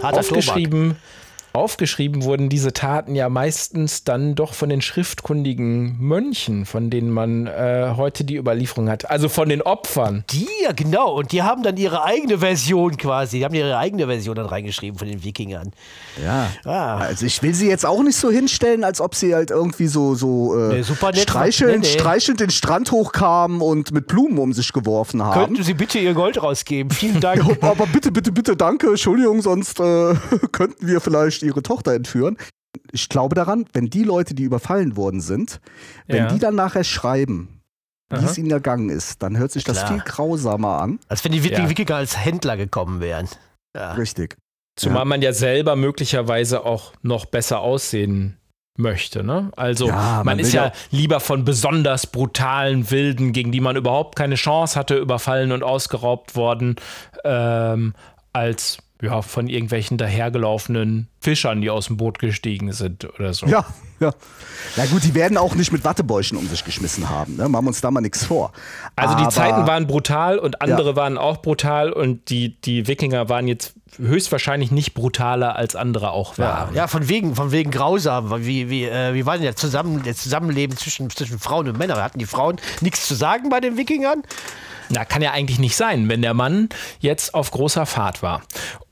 [0.01, 0.95] Harter Aufgeschrieben,
[1.57, 7.47] aufgeschrieben wurden diese Taten ja meistens dann doch von den schriftkundigen Mönchen, von denen man
[7.47, 9.09] äh, heute die Überlieferung hat.
[9.09, 10.23] Also von den Opfern.
[10.29, 11.13] Die, ja, genau.
[11.13, 13.39] Und die haben dann ihre eigene Version quasi.
[13.39, 15.71] Die haben ihre eigene Version dann reingeschrieben von den Wikingern.
[16.23, 16.49] Ja.
[16.63, 16.97] Ah.
[16.97, 20.15] Also ich will sie jetzt auch nicht so hinstellen, als ob sie halt irgendwie so,
[20.15, 20.83] so äh, Nee,
[21.21, 21.99] streichelnd, Nee, nee.
[21.99, 25.47] streichelnd den Strand hochkamen und mit Blumen um sich geworfen haben.
[25.47, 26.91] Könnten Sie bitte Ihr Gold rausgeben?
[26.91, 27.37] Vielen Dank.
[27.47, 30.13] Ja, aber bitte, bitte, bitte, danke, Entschuldigung, sonst äh,
[30.51, 32.37] könnten wir vielleicht ihre Tochter entführen.
[32.91, 35.59] Ich glaube daran, wenn die Leute, die überfallen worden sind,
[36.07, 36.27] wenn Ja.
[36.27, 37.61] die dann nachher schreiben,
[38.09, 38.25] wie Aha.
[38.25, 39.93] es ihnen ergangen ist, dann hört sich das Klar.
[39.93, 40.99] viel grausamer an.
[41.07, 41.57] Als wenn die Wik-
[41.89, 41.95] Ja.
[41.95, 43.27] Als Händler gekommen wären.
[43.75, 43.93] Ja.
[43.93, 44.37] Richtig.
[44.75, 45.05] Zumal Ja.
[45.05, 48.37] man ja selber möglicherweise auch noch besser aussehen
[48.77, 49.23] möchte.
[49.23, 49.49] Ne?
[49.55, 53.59] Also Ja, man, man ist will ja ja- lieber von besonders brutalen Wilden, gegen die
[53.59, 56.75] man überhaupt keine Chance hatte, überfallen und ausgeraubt worden,
[57.25, 57.93] ähm,
[58.33, 63.45] als ja, von irgendwelchen dahergelaufenen Fischern, die aus dem Boot gestiegen sind oder so.
[63.45, 63.65] Ja,
[63.99, 64.13] ja.
[64.75, 67.35] Na gut, die werden auch nicht mit Wattebäuschen um sich geschmissen haben.
[67.35, 67.47] Ne?
[67.49, 68.51] Machen wir uns da mal nichts vor.
[68.95, 73.29] Also die Aber- Zeiten waren brutal und andere waren auch brutal und die, die Wikinger
[73.29, 76.75] waren jetzt höchstwahrscheinlich nicht brutaler als andere auch Ja, waren.
[76.75, 78.31] ja, von wegen, von wegen grausam.
[78.45, 82.01] Wie, wie, äh, wie war denn der, Zusammen, der Zusammenleben zwischen, zwischen Frauen und Männern?
[82.01, 84.23] Hatten die Frauen nichts zu sagen bei den Wikingern?
[84.89, 88.41] Na, kann ja eigentlich nicht sein, wenn der Mann jetzt auf großer Fahrt war.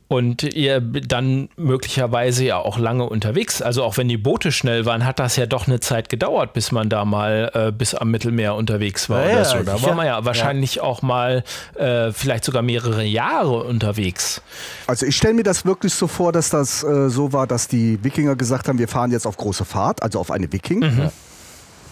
[0.08, 3.64] Und ihr dann möglicherweise ja auch lange unterwegs.
[3.64, 6.72] Also auch wenn die Boote schnell waren, hat das ja doch eine Zeit gedauert, bis
[6.72, 9.64] man da mal äh, bis am Mittelmeer unterwegs war Ja, oder ja, so.
[9.64, 14.44] Da war man ja wahrscheinlich auch mal äh, vielleicht sogar mehrere Jahre unterwegs.
[14.86, 18.04] Also ich stelle mir das wirklich so vor, dass das äh, so war, dass die
[18.04, 20.84] Wikinger gesagt haben, wir fahren jetzt auf große Fahrt, also auf eine Wiking.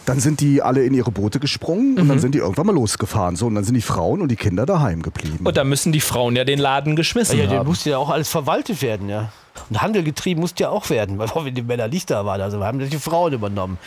[0.05, 3.35] Dann sind die alle in ihre Boote gesprungen und dann sind die irgendwann mal losgefahren.
[3.35, 5.45] So, und dann sind die Frauen und die Kinder daheim geblieben.
[5.45, 7.67] Und da müssen die Frauen ja den Laden geschmissen Ja, der haben.
[7.67, 9.29] musste ja auch alles verwaltet werden, ja.
[9.69, 12.41] Und Handel getrieben musste ja auch werden, weil wir die Männer nicht da waren.
[12.41, 13.77] Also haben das die Frauen übernommen.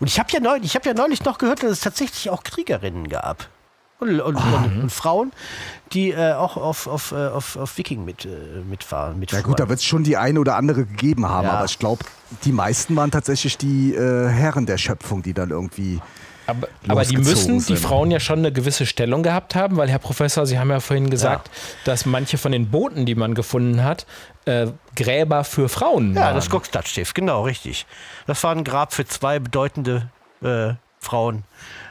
[0.00, 2.42] Und ich habe ja, neulich, ich hab ja neulich noch gehört, dass es tatsächlich auch
[2.42, 3.48] Kriegerinnen gab.
[4.00, 5.30] Und, und, und, und Frauen,
[5.92, 8.28] die äh, auch auf, auf, äh, auf, auf Viking mit, äh,
[8.68, 9.12] mitfahren.
[9.12, 9.44] Ja mitfuhren.
[9.44, 11.52] gut, da wird es schon die eine oder andere gegeben haben, Ja.
[11.58, 12.02] aber ich glaube,
[12.44, 16.00] die meisten waren tatsächlich die äh, Herren der Schöpfung, die dann irgendwie.
[16.46, 17.78] Aber, aber die müssen die sind.
[17.78, 21.08] Frauen ja schon eine gewisse Stellung gehabt haben, weil Herr Professor, Sie haben ja vorhin
[21.08, 21.48] gesagt,
[21.84, 24.04] dass manche von den Booten, die man gefunden hat,
[24.46, 24.66] äh,
[24.96, 26.34] Gräber für Frauen Ja, waren.
[26.34, 27.86] das Gokstadtschiff, genau, richtig.
[28.26, 30.10] Das war ein Grab für zwei bedeutende
[30.42, 31.44] äh, Frauen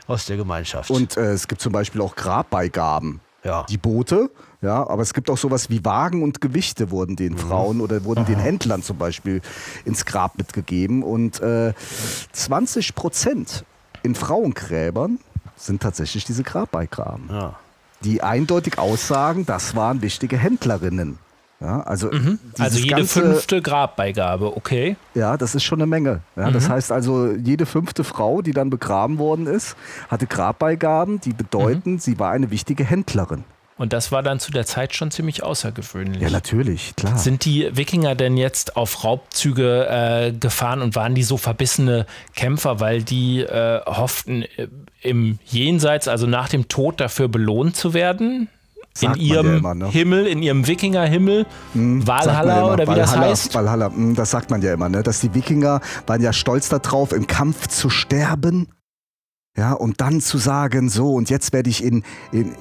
[0.07, 0.89] aus der Gemeinschaft.
[0.91, 3.21] Und äh, es gibt zum Beispiel auch Grabbeigaben.
[3.43, 3.63] Ja.
[3.69, 4.29] Die Boote,
[4.61, 8.25] ja, aber es gibt auch sowas wie Wagen und Gewichte wurden den Frauen oder wurden
[8.25, 9.41] den Händlern zum Beispiel
[9.85, 11.03] ins Grab mitgegeben.
[11.03, 11.73] Und äh,
[12.33, 13.63] 20 Prozent
[14.03, 15.19] in Frauengräbern
[15.55, 17.29] sind tatsächlich diese Grabbeigaben.
[17.31, 17.55] ja.
[18.03, 21.17] die eindeutig aussagen, das waren wichtige Händlerinnen.
[21.61, 24.95] Ja, also, dieses also jede ganze, fünfte Grabbeigabe, okay.
[25.13, 26.21] Ja, das ist schon eine Menge.
[26.37, 29.75] Ja, Das heißt also, jede fünfte Frau, die dann begraben worden ist,
[30.07, 33.43] hatte Grabbeigaben, die bedeuten, sie war eine wichtige Händlerin.
[33.79, 36.21] Und das war dann zu der Zeit schon ziemlich außergewöhnlich.
[36.21, 37.17] Ja, natürlich, klar.
[37.17, 42.81] Sind die Wikinger denn jetzt auf Raubzüge äh, gefahren und waren die so verbissene Kämpfer,
[42.81, 44.67] weil die äh, hofften, äh,
[45.01, 48.49] im Jenseits, also nach dem Tod, dafür belohnt zu werden?
[48.93, 49.87] Sagt in man ja ihrem immer, ne?
[49.89, 53.53] Himmel, in ihrem Wikingerhimmel, ja Valhalla oder wie das heißt?
[53.53, 55.03] Valhalla, mm, das sagt man ja immer, ne?
[55.03, 58.67] dass die Wikinger waren ja stolz darauf, im Kampf zu sterben.
[59.57, 62.55] Ja, und dann zu sagen, so, und jetzt werde ich in, in,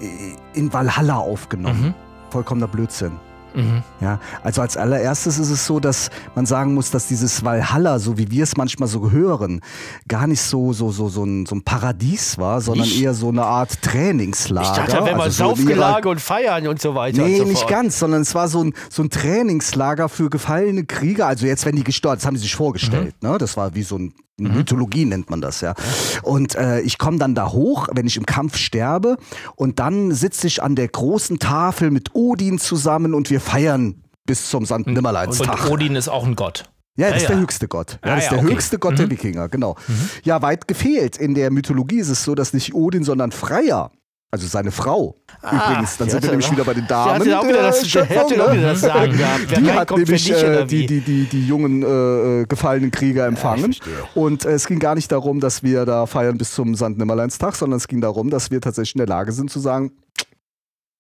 [0.55, 1.95] in Valhalla aufgenommen.
[2.31, 3.13] Vollkommener Blödsinn.
[3.55, 3.83] Mhm.
[4.01, 8.19] Ja, also als allererstes ist es so, dass man sagen muss, dass dieses Valhalla, so
[8.19, 9.61] wie wir es manchmal so hören,
[10.07, 13.03] gar nicht so, so, so, so, ein, so ein Paradies war, sondern Nicht?
[13.03, 14.69] eher so eine Art Trainingslager.
[14.71, 17.23] Ich dachte, da wäre mal Also so Saufgelage und Feiern und so weiter.
[17.23, 17.71] Nee, so nicht fort.
[17.71, 21.27] ganz, sondern es war so ein, so ein Trainingslager für gefallene Krieger.
[21.27, 23.15] Also jetzt, wenn die gestorben, das haben die sich vorgestellt.
[23.21, 23.31] Mhm.
[23.31, 23.39] Ne?
[23.39, 25.75] Das war wie so ein Mythologie nennt man das ja.
[26.23, 29.17] Und äh, ich komme dann da hoch, wenn ich im Kampf sterbe,
[29.57, 34.49] und dann sitze ich an der großen Tafel mit Odin zusammen und wir feiern bis
[34.51, 35.65] zum Sankt Nimmerleinstag.
[35.65, 36.71] Und Odin ist auch ein Gott.
[36.97, 37.29] Ja, das Ja, ist ja.
[37.31, 37.99] der höchste Gott.
[38.05, 38.53] Ja, Ah, das ist der okay.
[38.55, 39.77] höchste Gott der Wikinger, genau.
[40.25, 41.17] Ja, weit gefehlt.
[41.17, 43.91] In der Mythologie ist es so, dass nicht Odin, sondern Freya,
[44.31, 47.21] also seine Frau, übrigens, dann sind wir nämlich wieder bei den Damen.
[47.21, 48.59] hatte auch wieder das, der die Schöpfung, hatte auch ne?
[48.59, 49.57] wieder das Sagen gehabt.
[49.57, 53.73] Die hat nämlich äh, die, die, die, die jungen äh, gefallenen Krieger empfangen.
[53.73, 53.95] verstehe.
[54.15, 57.57] und äh, es ging gar nicht darum, dass wir da feiern bis zum Sankt Nimmerleinstag,
[57.57, 59.93] sondern es ging darum, dass wir tatsächlich in der Lage sind zu sagen,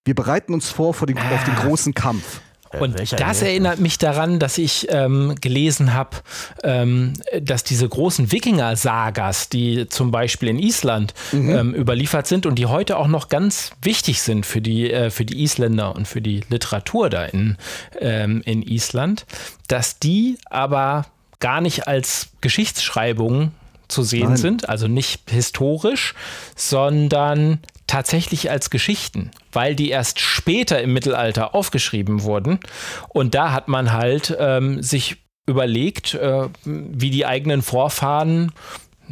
[0.06, 2.40] wir bereiten uns vor, vor den, auf den großen Kampf.
[2.78, 6.16] Und welcher das erinnert mich daran, dass ich ähm, gelesen habe,
[6.62, 12.66] ähm, dass diese großen Wikinger-Sagas, die zum Beispiel in Island ähm, überliefert sind und die
[12.66, 16.42] heute auch noch ganz wichtig sind für die, äh, für die Isländer und für die
[16.48, 17.57] Literatur da in,
[18.00, 19.26] ähm, in Island,
[19.68, 21.07] dass die aber
[21.40, 23.52] gar nicht als Geschichtsschreibung
[23.88, 24.37] zu sehen Nein.
[24.37, 26.14] sind, also nicht historisch,
[26.57, 32.61] sondern tatsächlich als Geschichten, weil die erst später im Mittelalter aufgeschrieben wurden.
[33.09, 38.53] Und da hat man halt ähm, sich überlegt, äh, wie die eigenen Vorfahren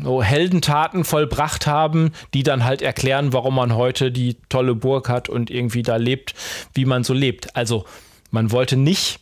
[0.00, 5.28] so Heldentaten vollbracht haben, die dann halt erklären, warum man heute die tolle Burg hat
[5.28, 6.34] und irgendwie da lebt,
[6.74, 7.56] wie man so lebt.
[7.56, 7.86] Also
[8.30, 9.20] man wollte nicht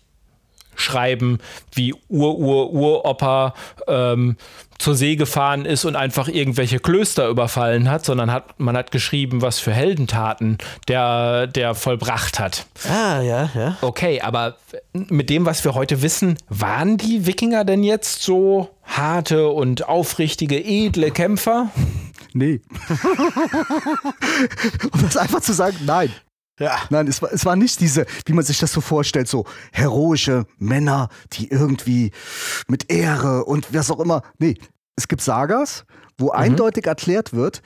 [0.76, 1.38] schreiben,
[1.72, 3.54] wie Ur-Ur-Uropa
[3.88, 4.36] ähm,
[4.78, 9.40] zur See gefahren ist und einfach irgendwelche Klöster überfallen hat, sondern hat, man hat geschrieben,
[9.40, 10.58] was für Heldentaten
[10.88, 12.66] der, der vollbracht hat.
[12.88, 13.76] Ah, ja, ja.
[13.80, 14.56] Okay, aber
[14.92, 20.62] mit dem, was wir heute wissen, waren die Wikinger denn jetzt so harte und aufrichtige,
[20.62, 21.70] edle Kämpfer?
[22.32, 22.60] Nee.
[24.92, 26.12] um das einfach zu sagen, nein.
[26.60, 26.78] Ja.
[26.90, 30.46] Nein, es war, es war nicht diese, wie man sich das so vorstellt, so heroische
[30.58, 32.12] Männer, die irgendwie
[32.68, 34.22] mit Ehre und was auch immer.
[34.38, 34.54] Nee,
[34.96, 35.84] es gibt Sagas,
[36.16, 37.60] wo eindeutig erklärt wird,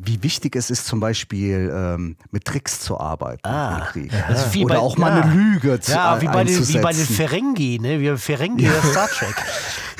[0.00, 4.12] wie wichtig es ist, zum Beispiel ähm, mit Tricks zu arbeiten Ah, im Krieg.
[4.28, 5.22] Also wie Oder bei- auch mal ja.
[5.24, 7.04] eine Lüge zu Ja, wie bei, den, wie bei den.
[7.04, 7.98] Ferengi, ne?
[8.00, 8.82] Wie Ferengi ja.
[8.90, 9.34] Star Trek.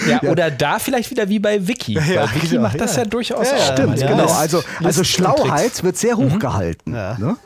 [0.07, 1.95] Ja, oder da vielleicht wieder wie bei Wiki.
[1.95, 3.09] Ja, Weil Wiki genau, macht das ja, ja.
[3.09, 3.73] durchaus Ja, auch.
[3.73, 4.07] Stimmt, ja.
[4.13, 4.33] genau.
[4.33, 6.95] Also, also Schlauheit wird sehr hoch gehalten.
[6.95, 7.19] Ja.
[7.19, 7.37] Ne?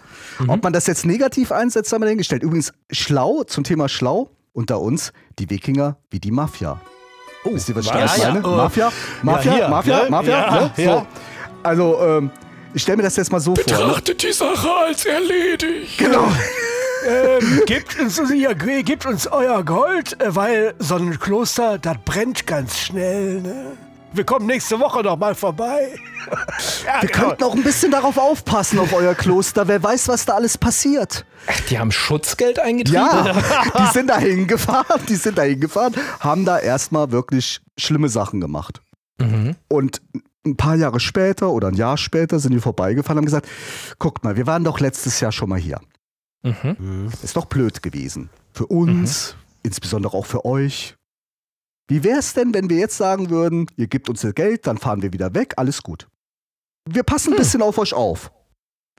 [0.48, 2.42] Ob man das jetzt negativ einsetzt, haben wir dahingestellt.
[2.42, 6.80] Übrigens, schlau, zum Thema schlau, unter uns, die Wikinger wie die Mafia.
[7.44, 8.46] Oh, Wisst ihr, was ich Ja, ja, meine?
[8.46, 8.56] oh.
[8.56, 10.10] Mafia, Mafia, hier, Mafia, ne?
[10.10, 10.30] Mafia.
[10.30, 10.72] Ja, ne?
[10.76, 10.94] ja.
[11.00, 11.06] So.
[11.62, 12.30] Also, ähm,
[12.74, 13.64] ich stelle mir das jetzt mal so vor.
[13.86, 14.14] Ne?
[14.14, 15.98] die Sache als erledigt.
[15.98, 16.28] Genau.
[17.06, 22.46] ähm, gebt, uns, ihr, gebt uns euer Gold, äh, weil so ein Kloster, das brennt
[22.46, 23.76] ganz schnell, ne?
[24.14, 25.94] Wir kommen nächste Woche noch mal vorbei.
[26.86, 29.66] ja, Wir könnten auch ein bisschen darauf aufpassen auf euer Kloster.
[29.68, 31.24] Wer weiß, was da alles passiert.
[31.46, 33.02] Ach, die haben Schutzgeld eingetrieben?
[33.04, 33.32] Ja,
[33.78, 38.80] die sind da hingefahren, die sind da hingefahren, haben da erstmal wirklich schlimme Sachen gemacht.
[39.68, 40.02] Und
[40.44, 43.48] ein paar Jahre später oder ein Jahr später sind die vorbeigefahren und haben gesagt,
[43.98, 45.80] guckt mal, wir waren doch letztes Jahr schon mal hier.
[46.42, 47.08] Mhm.
[47.22, 48.30] Ist doch blöd gewesen.
[48.52, 50.96] Für uns, insbesondere auch für euch.
[51.88, 54.78] Wie wäre es denn, wenn wir jetzt sagen würden, ihr gebt uns das Geld, dann
[54.78, 56.08] fahren wir wieder weg, alles gut.
[56.88, 58.32] Wir passen ein bisschen auf euch auf.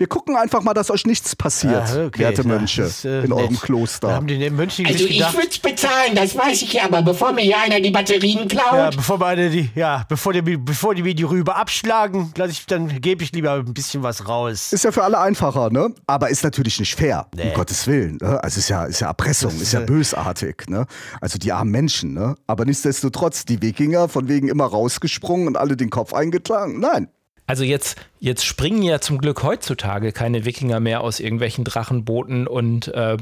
[0.04, 2.24] Wir gucken einfach mal, dass euch nichts passiert, Ah, okay.
[2.24, 3.62] werte Ja, Mönche, ist, äh, in eurem nett.
[3.62, 4.10] Kloster.
[4.10, 7.32] Da haben die Mönche Also ich würde es bezahlen, das weiß ich ja, aber bevor
[7.32, 8.98] mir hier einer die Batterien ja, klaut.
[8.98, 13.00] bevor, meine, die, ja, bevor, die, bevor die mir die Rübe abschlagen, lass ich, dann
[13.00, 14.74] gebe ich lieber ein bisschen was raus.
[14.74, 15.94] Ist ja für alle einfacher, ne?
[16.06, 17.44] Aber ist natürlich nicht fair, Nee.
[17.52, 18.18] um Gottes Willen.
[18.22, 18.44] Ne?
[18.44, 20.86] Also ist ja, ist ja Erpressung, ist ist, ja äh, bösartig, ne?
[21.22, 22.36] Also die armen Menschen, ne?
[22.46, 26.82] Aber nichtsdestotrotz, die Wikinger von wegen immer rausgesprungen und alle den Kopf eingetragen.
[26.82, 27.08] Nein.
[27.46, 32.88] Also jetzt, jetzt springen ja zum Glück heutzutage keine Wikinger mehr aus irgendwelchen Drachenbooten und
[32.90, 33.18] äh,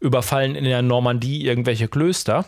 [0.00, 2.46] überfallen in der Normandie irgendwelche Klöster.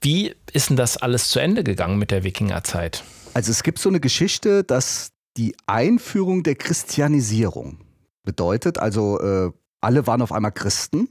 [0.00, 3.04] Wie ist denn das alles zu Ende gegangen mit der Wikingerzeit?
[3.32, 7.78] Also es gibt so eine Geschichte, dass die Einführung der Christianisierung
[8.22, 11.08] bedeutet, also äh, alle waren auf einmal Christen.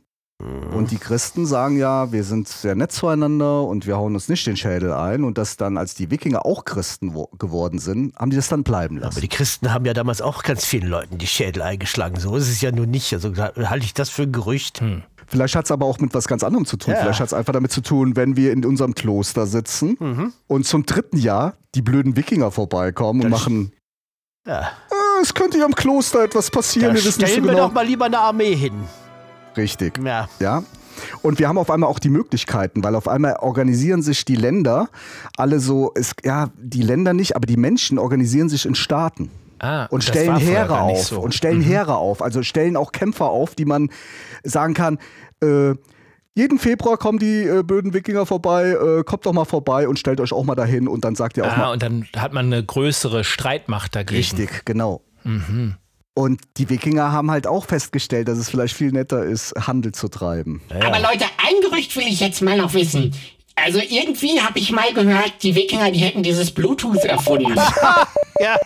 [0.75, 4.45] Und die Christen sagen ja, wir sind sehr nett zueinander und wir hauen uns nicht
[4.45, 5.23] den Schädel ein.
[5.23, 8.63] Und dass dann, als die Wikinger auch Christen wo- geworden sind, haben die das dann
[8.63, 9.13] bleiben lassen.
[9.13, 12.19] Aber die Christen haben ja damals auch ganz vielen Leuten die Schädel eingeschlagen.
[12.19, 13.13] So ist es ja nun nicht.
[13.13, 14.82] Also halte ich das für ein Gerücht.
[15.27, 16.93] Vielleicht hat es aber auch mit was ganz anderem zu tun.
[16.93, 16.99] Ja.
[17.01, 20.34] Vielleicht hat es einfach damit zu tun, wenn wir in unserem Kloster sitzen Mhm.
[20.47, 23.71] und zum dritten Jahr die blöden Wikinger vorbeikommen und Dann- machen,
[24.45, 24.60] Ja.
[24.91, 27.51] "Ah, es könnte hier im Kloster etwas passieren, Da wir wissen nicht so stellen wir
[27.53, 27.67] genau.
[27.67, 28.73] doch mal lieber eine Armee hin.
[29.57, 29.99] Richtig.
[30.03, 30.27] Ja.
[30.39, 30.63] Ja.
[31.21, 34.89] Und wir haben auf einmal auch die Möglichkeiten, weil auf einmal organisieren sich die Länder
[35.37, 39.31] alle so, es, ja, die Länder nicht, aber die Menschen organisieren sich in Staaten.
[39.59, 41.21] Ah, und stellen Heere auf so.
[41.21, 43.89] und stellen Heere auf, also stellen auch Kämpfer auf, die man
[44.43, 44.99] sagen kann,
[45.41, 45.73] äh,
[46.35, 50.19] jeden Februar kommen die äh, böden Wikinger vorbei, äh, kommt doch mal vorbei und stellt
[50.19, 52.47] euch auch mal dahin und dann sagt ihr auch Ah, mal, und dann hat man
[52.47, 54.17] eine größere Streitmacht dagegen.
[54.17, 55.01] richtig, genau.
[55.23, 55.75] Mhm.
[56.15, 60.10] Und die Wikinger haben halt auch festgestellt, dass es vielleicht viel netter ist, Handel zu
[60.10, 60.62] treiben.
[60.69, 63.15] Aber Leute, ein Gerücht will ich jetzt mal noch wissen.
[63.55, 67.55] Also irgendwie habe ich mal gehört, die Wikinger, die hätten dieses Bluetooth erfunden.
[68.39, 68.57] Ja.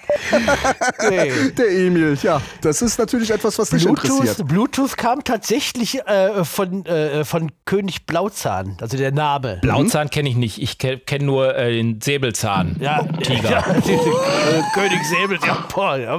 [1.10, 1.52] Nee.
[1.58, 4.38] Der Emil, ja, das ist natürlich etwas, was dich interessiert.
[4.38, 9.60] Bluetooth, Bluetooth kam tatsächlich äh, von, äh, von König Blauzahn, also der Name.
[9.62, 10.62] Blauzahn kenne ich nicht.
[10.62, 12.78] Ich kenne kenn nur äh, den Säbelzahn.
[12.80, 13.50] Ja, Tiger.
[13.50, 16.18] Ja, äh, König Säbel, ja, boah, ja.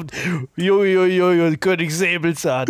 [0.57, 2.69] Jo, jo, jo, jo, König Säbelzahn.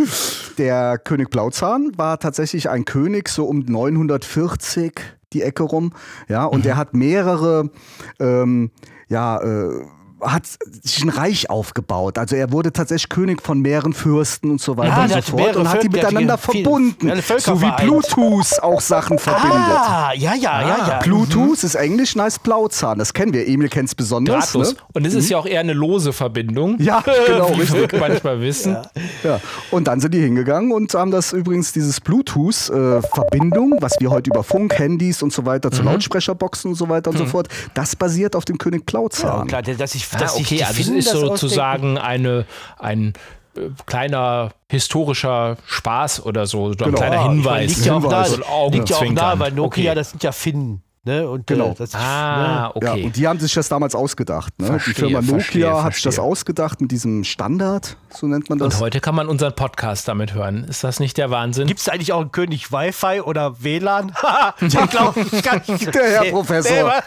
[0.58, 5.92] Der König Blauzahn war tatsächlich ein König so um 940 die Ecke rum,
[6.28, 7.70] ja, und der hat mehrere,
[8.18, 8.70] ähm,
[9.08, 9.84] ja, äh,
[10.20, 10.42] hat
[10.82, 12.18] sich ein Reich aufgebaut.
[12.18, 15.56] Also er wurde tatsächlich König von mehreren Fürsten und so weiter Ja, und so fort
[15.56, 17.70] und hat die miteinander viel- verbunden, so wie.
[17.84, 19.52] Bluetooth auch Sachen verbindet.
[19.58, 20.98] Ah, ja, ja, ja, ja.
[21.02, 22.98] Bluetooth ist Englisch, nice Blauzahn.
[22.98, 23.46] Das kennen wir.
[23.46, 24.54] Emil kennt es besonders.
[24.54, 24.66] Ne?
[24.94, 26.80] Und es ist ja auch eher eine lose Verbindung.
[26.80, 27.92] Ja, genau, Wie richtig.
[27.92, 28.76] wir manchmal wissen.
[29.22, 29.40] Ja.
[29.70, 34.42] Und dann sind die hingegangen und haben das übrigens, dieses Bluetooth-Verbindung, was wir heute über
[34.42, 35.74] Funk, Handys und so weiter Mhm.
[35.74, 39.46] zu Lautsprecherboxen und so weiter und so fort, das basiert auf dem König Ja, Blauzahn.
[39.48, 42.44] klar, dass ich, Ah, dass sich okay, die also es Finnen ist sozusagen eine,
[42.78, 43.12] ein
[43.56, 46.98] äh, kleiner historischer Spaß oder so, so ein Genau.
[46.98, 47.76] kleiner Ja, ich meine, Hinweis.
[47.76, 48.34] liegt ja auch nahe, so
[48.66, 49.94] ein liegt ja auch nahe, weil Nokia, Okay.
[49.94, 50.82] das sind ja Finnen.
[51.08, 51.26] Ne?
[51.26, 51.70] Und, Genau.
[51.70, 52.76] Äh, das, Ah, ne?
[52.76, 53.00] okay.
[53.00, 54.52] Ja, und die haben sich das damals ausgedacht.
[54.58, 54.66] Ne?
[54.66, 58.58] Verstehe, die Firma Nokia verstehe, hat sich das ausgedacht mit diesem Standard, so nennt man
[58.58, 58.74] das.
[58.74, 60.64] Und heute kann man unseren Podcast damit hören.
[60.64, 61.66] Ist das nicht der Wahnsinn?
[61.66, 64.12] Gibt es eigentlich auch einen König Wi-Fi oder WLAN?
[64.60, 65.94] ich glaube, ich kann nicht.
[65.94, 66.92] Der Herr Professor.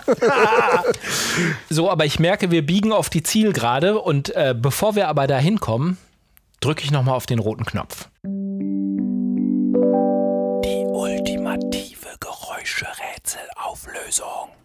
[1.69, 5.37] So, aber ich merke, wir biegen auf die Zielgerade und äh, bevor wir aber da
[5.37, 5.97] hinkommen,
[6.59, 8.07] drücke ich nochmal auf den roten Knopf.
[10.63, 12.07] Die ultimative
[12.61, 14.60] Geräuscherätselauflösung.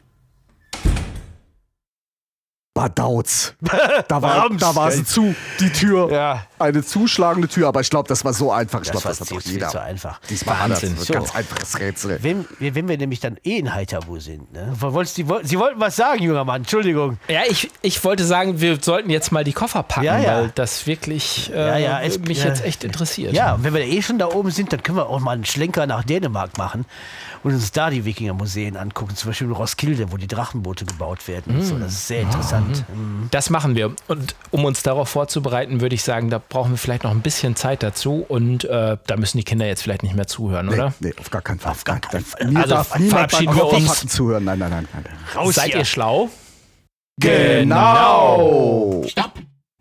[2.77, 3.55] Badauz.
[4.09, 6.13] Da war, da war sie zu, die Tür.
[6.13, 6.43] Ja.
[6.59, 8.83] Eine zuschlagende Tür, aber ich glaube, das war so einfach.
[8.83, 9.69] Ich Das glaube, war das hat doch viel jeder.
[9.69, 10.21] zu einfach.
[10.31, 10.99] Diesmal war das Wahnsinn.
[10.99, 11.13] ein So.
[11.15, 12.19] ganz einfaches Rätsel.
[12.23, 14.73] Wenn, wenn wir nämlich dann eh in Heiterbu sind, ne?
[14.79, 17.19] Wolltest, Sie, Sie wollten was sagen, junger Mann, Entschuldigung.
[17.29, 20.37] Ja, ich, ich wollte sagen, wir sollten jetzt mal die Koffer packen, Ja, ja.
[20.43, 22.47] weil das wirklich äh, Ja, ja, es- mich ja.
[22.47, 23.33] jetzt echt interessiert.
[23.33, 25.87] Ja, wenn wir eh schon da oben sind, dann können wir auch mal einen Schlenker
[25.87, 26.85] nach Dänemark machen
[27.43, 29.17] und uns da die Wikinger-Museen angucken.
[29.17, 31.57] Zum Beispiel in Roskilde, wo die Drachenboote gebaut werden.
[31.57, 32.66] und So, das ist sehr interessant.
[32.95, 33.29] Mhm.
[33.31, 33.95] Das machen wir.
[34.09, 37.57] Und um uns darauf vorzubereiten, würde ich sagen, da brauchen wir vielleicht noch ein bisschen
[37.57, 38.25] Zeit dazu.
[38.29, 40.95] Und äh, da müssen die Kinder jetzt vielleicht nicht mehr zuhören, Nee, oder?
[41.01, 41.73] nee, auf gar keinen Fall.
[41.73, 42.25] Auf gar Nein, keinen nein.
[42.25, 42.51] Fall.
[42.51, 44.07] Mir Also verabschieden wir uns.
[44.09, 44.45] zuhören.
[44.45, 44.89] Nein, nein, nein.
[44.93, 45.05] nein.
[45.35, 45.77] Raus Seid hier.
[45.79, 46.31] ihr schlau?
[47.19, 49.03] Genau.
[49.07, 49.33] Stopp!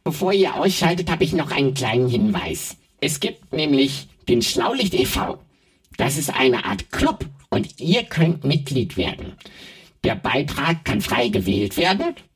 [0.03, 2.77] Bevor ihr ausschaltet, habe ich noch einen kleinen Hinweis.
[3.01, 5.39] Es gibt nämlich den Schlaulicht e.V.
[5.97, 9.33] Das ist eine Art Club und ihr könnt Mitglied werden.
[10.03, 12.13] Der Beitrag kann frei gewählt werden